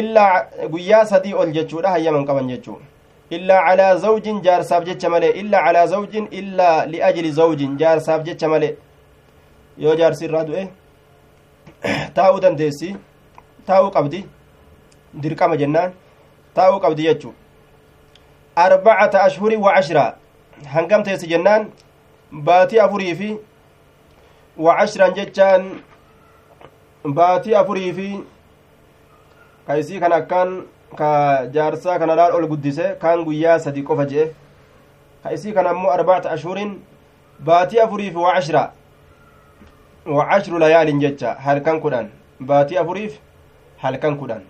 [0.00, 2.78] illaa guyyaa sadii ol jechuudha hayyama hin qaban jechuu
[3.38, 8.74] illaa calaa zawjin jaarsaaf jecha malee illaa calaa zawjin illaa liajli zawjin jaarsaaf jecha malee
[9.84, 10.68] yoo jaarsi irraa du'e
[12.18, 12.94] taa'uu dandeessi
[13.66, 14.20] taa'uu qabdi
[15.22, 15.92] dirqama jennaan
[16.60, 17.34] taa'uu qabdi jechuu
[18.64, 20.10] arbacata ashhurin wa cashraa
[20.74, 21.66] hangam teessi jennaan
[22.48, 23.28] baatii afurii fi
[24.78, 25.68] cashran jechaan
[27.04, 28.08] baatii afurii fi
[29.66, 30.62] ka isii kan akkaan
[30.96, 31.10] ka
[31.54, 34.32] jaarsaa kana laal ol guddise kaan guyyaa sadi qofa jedhe
[35.22, 36.74] ka isii kan ammoo arbacata ashhurin
[37.50, 38.72] baatii afurii fi wa cashraa
[40.06, 42.06] وعشر ليال جتة halkan kudhan
[42.40, 43.18] baatii afuriif
[43.82, 44.42] halkan kudhan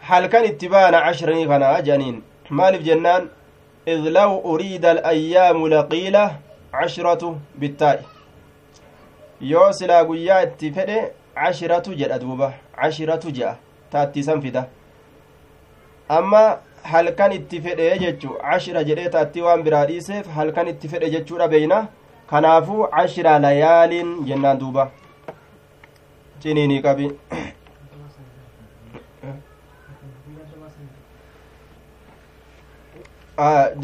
[0.00, 3.28] halkan itti baana cashranii kana jedhaniin maaliif jennaan
[3.88, 6.36] إذ لو أريد الأيام لقيلة
[6.78, 7.22] عشرة
[7.60, 7.98] بالتاء
[9.50, 10.98] yoo silaa guyyaa itti fedhe
[11.34, 12.46] cashiratu jedha duuba
[12.76, 13.56] cashiratu jedha
[13.92, 14.62] taatti san fida
[16.18, 16.42] amma
[16.92, 21.80] halkan itti fedhe jechu cashira jedhee taatti waan biraa dhiiseef halkan itti fedhe jechuudha beeyna
[22.30, 24.86] kanaafuu cashira layaaliin jennaan duuba
[26.40, 27.10] ciniinii qabi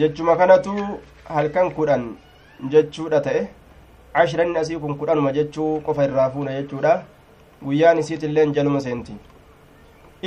[0.03, 0.75] jechuma kanatu
[1.37, 2.11] halkan kudhan
[2.69, 3.43] jechuudha ta'e
[4.15, 7.03] cashranin asii kun kudhanuma jechuu qofa irraa fuuna jechuudha
[7.65, 9.13] guyyaan isiitilleen jaluma seenti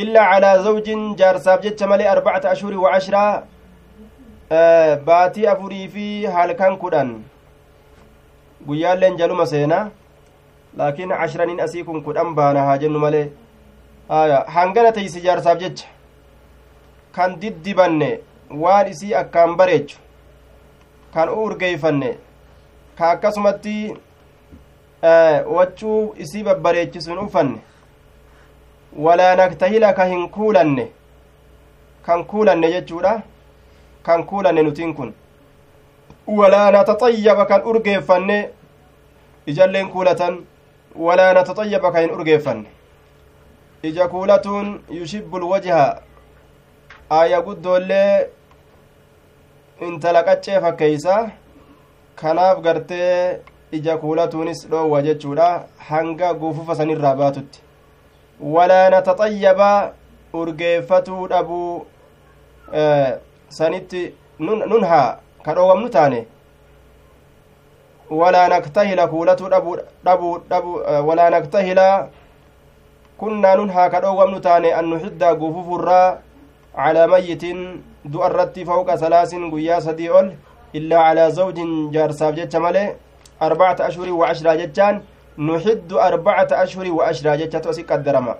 [0.03, 3.43] illaa calaa zawjin jaarsaaf jecha malee arbacata ashhurii wa cashraa
[5.05, 7.13] baatii afurii fi halkan kudhan
[8.67, 9.79] guyyaalleen jaluma seena
[10.77, 13.25] laakiin cashraniin asii kun kudhan baana haa jennu malee
[14.57, 15.87] hangana teeysi jaarsaaf jecha
[17.15, 18.09] kan diddibanne
[18.63, 19.97] waan isii akkaan bareechu
[21.13, 22.17] kan u urgeeyfanne
[22.97, 23.75] ka akkasumatti
[25.55, 27.59] wachuu isii babbareechisuun uffanne
[29.05, 30.91] walaa naktahila ka hin kuulanne
[32.05, 33.21] kan kuulanne jechuudha
[34.03, 35.13] kan kuulanne nutiin kun
[36.27, 38.49] walaa nataxayyaba kan urgeeffanne
[39.45, 40.45] ijalleen kuulatan
[40.95, 42.69] walaa nataxayyaba ka hin urgeeffanne
[43.83, 46.01] ija kuulatuun yushibbu lwajha
[47.11, 48.27] aaya guddoollee
[49.81, 51.31] intala qaccee fakkeeysa
[52.15, 53.39] kanaaf gartee
[53.71, 55.63] ija kuulatuunis dhoowwa jechuudha.
[55.77, 57.61] Hanga guufufa sanirraa baatutti.
[58.39, 59.93] Walaa nataxayyaba
[60.33, 61.85] urgeeffatuu dhabuu
[63.49, 66.27] sanitti nun haa ka dhoowwamnu taane.
[68.09, 69.49] Walaa naktahila kuulatuu
[70.03, 72.09] dhabuu walaa naktahila
[73.17, 76.17] kunnaa nun haa ka dhoowwamnu taane an nuxiddaa guufufurraa
[76.75, 80.27] calaa mayyitin du'a irratti fawqa salaasin guyyaa sadii ol
[80.73, 82.95] illaa calaa zawjin jaarsaaf jecha malee
[83.39, 85.01] arbacata ashhurii wa ashraa jechaan
[85.37, 88.35] nuxiddu arbacata ashhurii wa ashraa jechatu asi qaddarama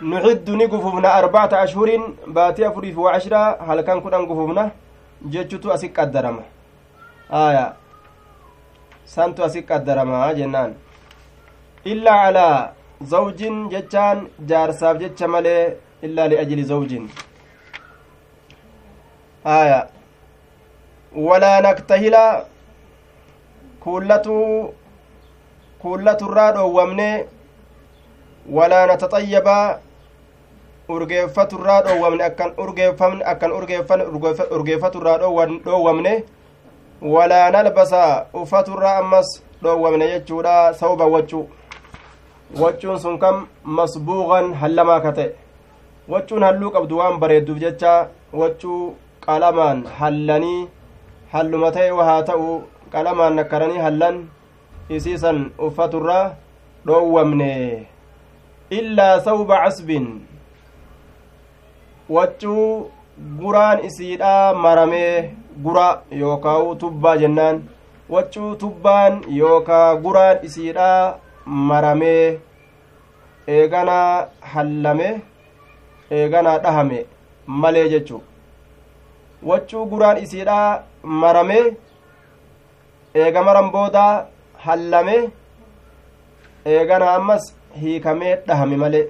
[0.00, 4.70] nuxiddu ni gufufna arbacata ashhurin baatii afuriif wa ashraa halkan kudhan gufufna
[5.32, 6.42] jechutu asi qaddarama
[7.30, 7.66] aya
[9.04, 10.74] santu asi qaddarama jennaan
[11.84, 12.72] illaa calaa
[13.12, 17.10] zawjin jechaan jaarsaaf jecha malee illaa liajli zawjin
[19.44, 19.88] aya
[21.16, 22.44] walaa naktahila
[23.80, 24.74] kuullatuu
[25.78, 27.26] kuullaturraa dhoowwamne
[28.52, 29.78] walaa nataxayyabaa
[30.88, 34.00] urgeeffaturraa dhoowwamne akkan urgeeffamne akkan urgeeffan
[34.50, 36.24] urgeeffaturraa dhoowwamne
[37.02, 41.48] walaa nalbasa uffaturraa ammas dhoowwamne jechuudha sawba waccuu
[42.60, 45.30] waccuun sun kam masbuuqan hallamaa ka ta'e
[46.08, 48.96] waccuun halluu qabdu waan bareedduuf jecha waccuu
[49.26, 50.68] qalamaan hallanii
[51.32, 52.46] halluma ta'e haa ta'u
[52.92, 54.16] qalamaan nakkaranii hallan
[54.96, 56.24] isiisan uffaturraa
[56.86, 57.50] dhoowwamne.
[58.78, 60.06] Illaa sawba casbin
[62.16, 62.90] waccuu
[63.40, 65.14] guraan isiidhaa maramee
[65.64, 65.88] gura
[66.22, 67.62] yookaa tubbaa jennaan.
[68.14, 71.18] Waccuu tubbaan yookaa guraan isiidhaa
[71.70, 72.38] maramee
[73.58, 75.08] eeganaa hallame
[76.18, 76.98] eeganaa dhahame
[77.62, 78.22] malee jechuu
[79.48, 81.58] waccuu guraan isiidhaa marame
[83.14, 84.04] eega maran booda
[84.64, 85.16] hallame
[86.74, 87.44] eegana ammas
[87.82, 89.06] hiikamee dhahame malee.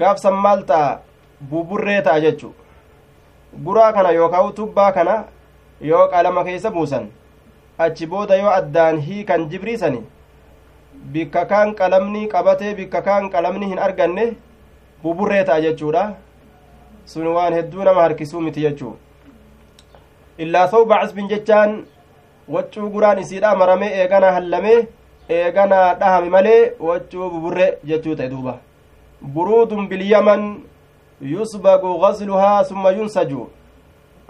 [0.00, 1.00] Gaafsan maal ta'a?
[1.50, 2.54] Buburree ta'a jechu.
[3.64, 5.14] Guraa kana yookaan tubbaa kana
[5.90, 7.06] yoo qalama keessa buusan
[7.84, 10.00] achi booda yoo addaan hiikan jibriisani
[11.12, 14.24] bikka kaan qalamni qabatee bikka kaan qalamni hin arganne
[15.02, 16.04] buburree ta'a jechuudha.
[17.06, 18.96] Sun waan hedduu nama harkisuu miti jechuu
[20.42, 21.72] illaa sawba casbin jechaan
[22.54, 24.78] waccuu guraan isiidha maramee eegana hallamee
[25.38, 28.54] eegana dhahame malee waccuu buburre jechuu ta'e duuba
[29.34, 30.42] buruudun bilyaman
[31.32, 33.48] yusbagu gasluhaa summa yunsaju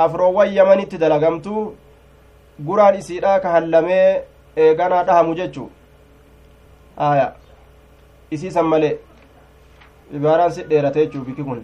[0.05, 1.55] afroowwan yamanitti dalagamtu
[2.69, 4.07] guraan isiidha ka hallamee
[4.65, 5.71] eegana dhahamu jechuu
[7.09, 7.29] aya
[8.31, 8.95] isiisan malee
[10.17, 11.61] ibaaraan si dheerate jechuu biki kun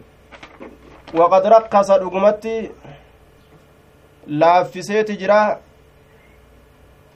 [1.19, 2.55] waqad rakkasa dhugumatti
[4.29, 5.59] laaffiseeti jira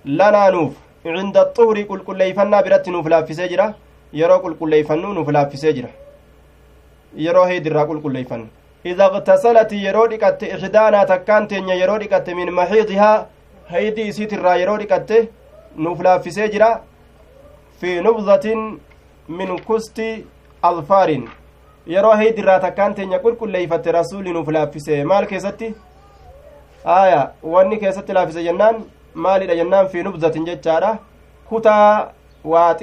[0.05, 3.67] lanaa nuuf cinda xuhri qulqulleeyfannaa biratti nuuf laaffisee jira
[4.21, 5.89] yeroo qulqulleeyfannu nuuf laaffisee jira
[7.25, 8.49] yeroo heedirraa qulqulleeyfannu
[8.93, 13.27] ida iqtasalati yeroo dhiqatte ixdaanaa takkaan teenya yeroo dhiqatte min maxiidihaa
[13.73, 15.29] heydii isiitirraa yeroo dhiqatte
[15.77, 16.71] nuuf laaffisee jira
[17.81, 18.65] fi nubdatin
[19.29, 20.09] min kusti
[20.63, 21.29] alfaarin
[21.95, 25.75] yeroo heydirraa takkaan teenya qulqulleeyfatte rasuuli nuuf laaffise maal keessatti
[26.85, 30.99] aya wanni keessatti laaffise jennaan maalidha jennaan fi nubdatin jechaadha.
[31.49, 32.12] Kutaa
[32.45, 32.74] waa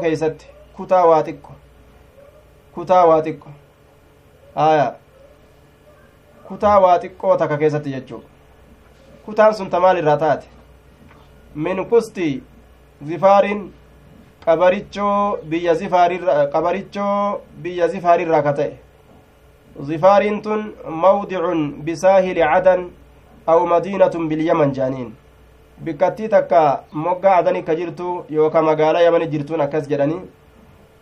[0.00, 0.46] keeysatti
[0.76, 1.52] kutaa waa xiqqo
[2.74, 3.50] kutaa waa xiqqo.
[4.56, 4.94] Aya
[6.48, 8.22] kutaa waa xiqqoo takka keessatti jechuu.
[9.26, 10.46] Kutaan sun ta maal irraa taate?
[11.54, 12.42] Min kusti
[13.06, 13.72] zifaarin
[14.44, 18.78] qabarichoo biyya zifaarirra qabarichoo biyya zifaarirraa ka ta'e.
[19.82, 22.90] Zifaariin tun mawdicun bisaahili cadan
[23.46, 25.12] aw madiinatun bilyaman jaaniin
[25.84, 30.20] bikkattii takka moggaa adani ka jirtu yookaa magaalaa yamani jirtuun akkas jedhanii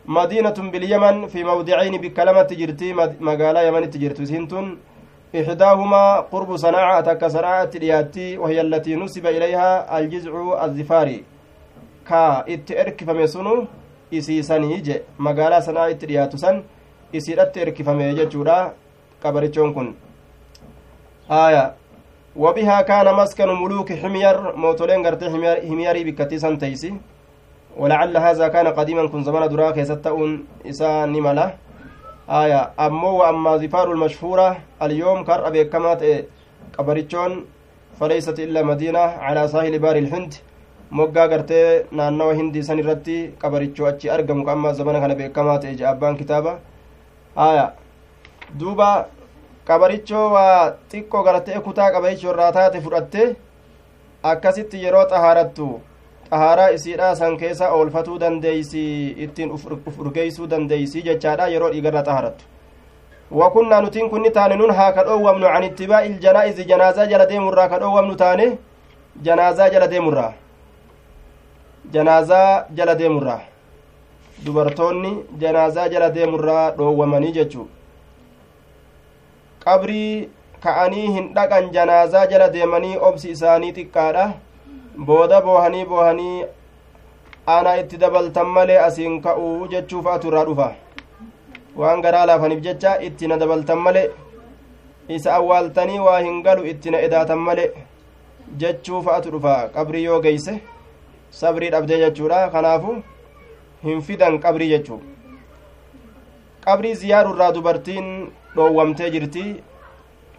[0.07, 4.79] madiinatun bilyaman fi mawdicayni bikka lamatti jirti magaalaa yamanitti jirtu isiin tun
[5.35, 10.33] إحداهما قرب صناعة تك صناعة دياتي وهي التي نسب إليها الجزع
[10.65, 11.19] الزفاري
[12.09, 13.67] كا اتئرك فمسنو
[14.11, 16.57] isiisanii je magaalaa sanaa itti dhiyaatu san
[17.13, 18.57] isiidhatti erkifame jechuudha
[19.23, 19.95] qabarichoon kun
[21.29, 21.63] haya
[22.87, 25.31] kaana maskanu muluuki himyar mootoleen gartee
[25.69, 26.95] himyarii bikkattii san teeysi
[27.77, 31.55] ولعل هذا كان قديما كن زمان دراك يستؤون إساء نملة
[32.31, 35.99] آية أمو وأما ظفار المشهورة اليوم كر أبي كما
[36.79, 37.45] قبرتشون
[38.01, 40.35] فليست إلا مدينة على ساحل بار الهند
[40.91, 45.85] moggaa gartee naannawa hindii san irratti qabarichoo achi argamu amma zamana kana beekamaa ta'e je
[45.87, 46.59] abbaan kitaaba
[47.37, 47.67] haya
[48.59, 49.07] duuba
[49.71, 53.23] qabarichoo waa xiqqoo gartee kutaa qabarichoo irraa taate fudhatte
[54.33, 55.67] akkasitti yeroo xahaarattu
[56.31, 58.83] xahaaraa isiidha san keessa oolfatuu dandeeysi
[59.27, 59.67] ittiin uf
[60.05, 62.45] urgeeysuu dandeeysi jechaadha yeroo dhiigarra xahaarattu
[63.41, 67.79] wakunnaa nutiin kunni taane nun haa ka dhoowwamnu can ittibaa'i iljanaa'izi janaazaa jala deemurraa ka
[67.83, 68.47] dhoowwamnu taane
[69.27, 70.33] janaazaa jala deemurraa.
[71.93, 73.41] Janaazaa jala deemurraa.
[74.45, 75.13] Dubartoonni
[75.43, 77.67] janaazaa jala deemurraa dhoowwamanii jechuu
[79.65, 80.29] qabrii
[80.65, 84.25] ka'anii hin dhaqan janaazaa jala deemanii obsi isaanii xiqqaadha
[85.11, 86.47] booda boohanii boohanii
[87.57, 90.69] ana itti dabaltan malee asiin ka'uu jechuu fa'atu irraa dhufa
[91.83, 94.09] waan garaa laafaniif jecha itti na dabaltan malee
[95.17, 97.71] isa awwaaltanii waa hin galu itti na edaatan malee
[98.65, 100.55] jechuu fa'atu dhufa qabrii yoo geeyse
[101.41, 102.95] sabrii dhabdee jechuudha kanaafu
[103.89, 105.01] hin fidan qabrii jechuu
[106.65, 108.09] qabrii ziyaarurraa dubartiin
[108.57, 109.45] dhoowwamtee jirti.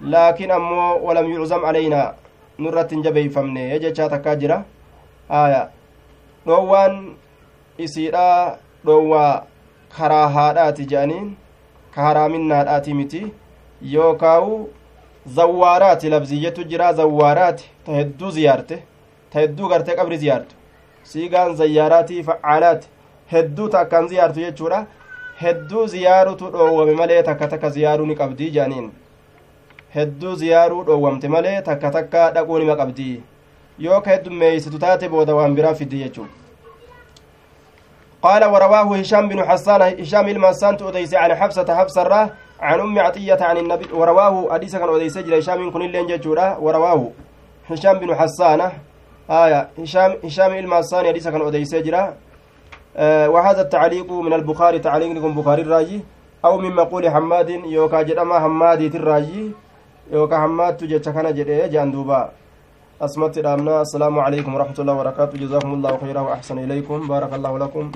[0.02, 2.14] Laakiin ammoo walam yuczam caleynaa
[2.60, 4.64] nurratti hin jabeeyfamne jechaa takkaa jira.
[5.30, 5.70] Haya
[6.46, 7.16] dhoowwaan
[7.78, 8.58] isiidha.
[8.86, 9.44] Dhoowwaa
[9.98, 11.36] karaa haadhaati jedhaniin
[11.96, 13.22] ka haraaminnaadhaati miti.
[13.82, 14.70] Yookaawu
[15.36, 17.70] zawwaaraati labziyyetu jira zawwaaraati.
[17.86, 18.84] Ta hedduu ziyaarte.
[19.30, 20.56] Ta hedduu gartee qabri ziyaartu.
[21.04, 22.88] Siigaan zayyaaraatii facaalaati
[23.32, 24.86] hedduu takkaan ziyaartu jechuudha
[25.42, 28.92] hedduu ziyaarutu dhoowwame malee takka takka ziyaaruu ni qabdii jedhaniin
[29.96, 33.24] hedduu ziyaaruu dhoowwamte malee takka takka dhaquu nima qabdii
[33.80, 36.28] yoo ka heddummeeysitu taate booda waan biraa fiddi jechuu
[38.22, 42.30] قال ورواه هشام بن حسان هشام المسان تؤديس عن حفصة حفصة الراه
[42.62, 47.12] عن أم عطية عن النبي ورواه حديث كان أديس جرى هشام كن اللين ججورا ورواه
[47.70, 48.72] هشام بن حسان
[49.30, 52.14] آية هشام هشام المسان حديث كان أديس آه
[53.34, 56.02] وهذا التعليق من البخاري تعليق لكم بخاري الراجي.
[56.46, 59.52] أو من مقول حماد يوكا جدما حمادي الراجي.
[60.12, 62.32] يوكا حماد تجد كان جدي جاندوبا
[63.02, 65.38] أسمت الأمنا السلام عليكم ورحمة الله وبركاته.
[65.38, 67.08] جزاكم الله خيرا وأحسن إليكم.
[67.08, 67.92] بارك الله لكم.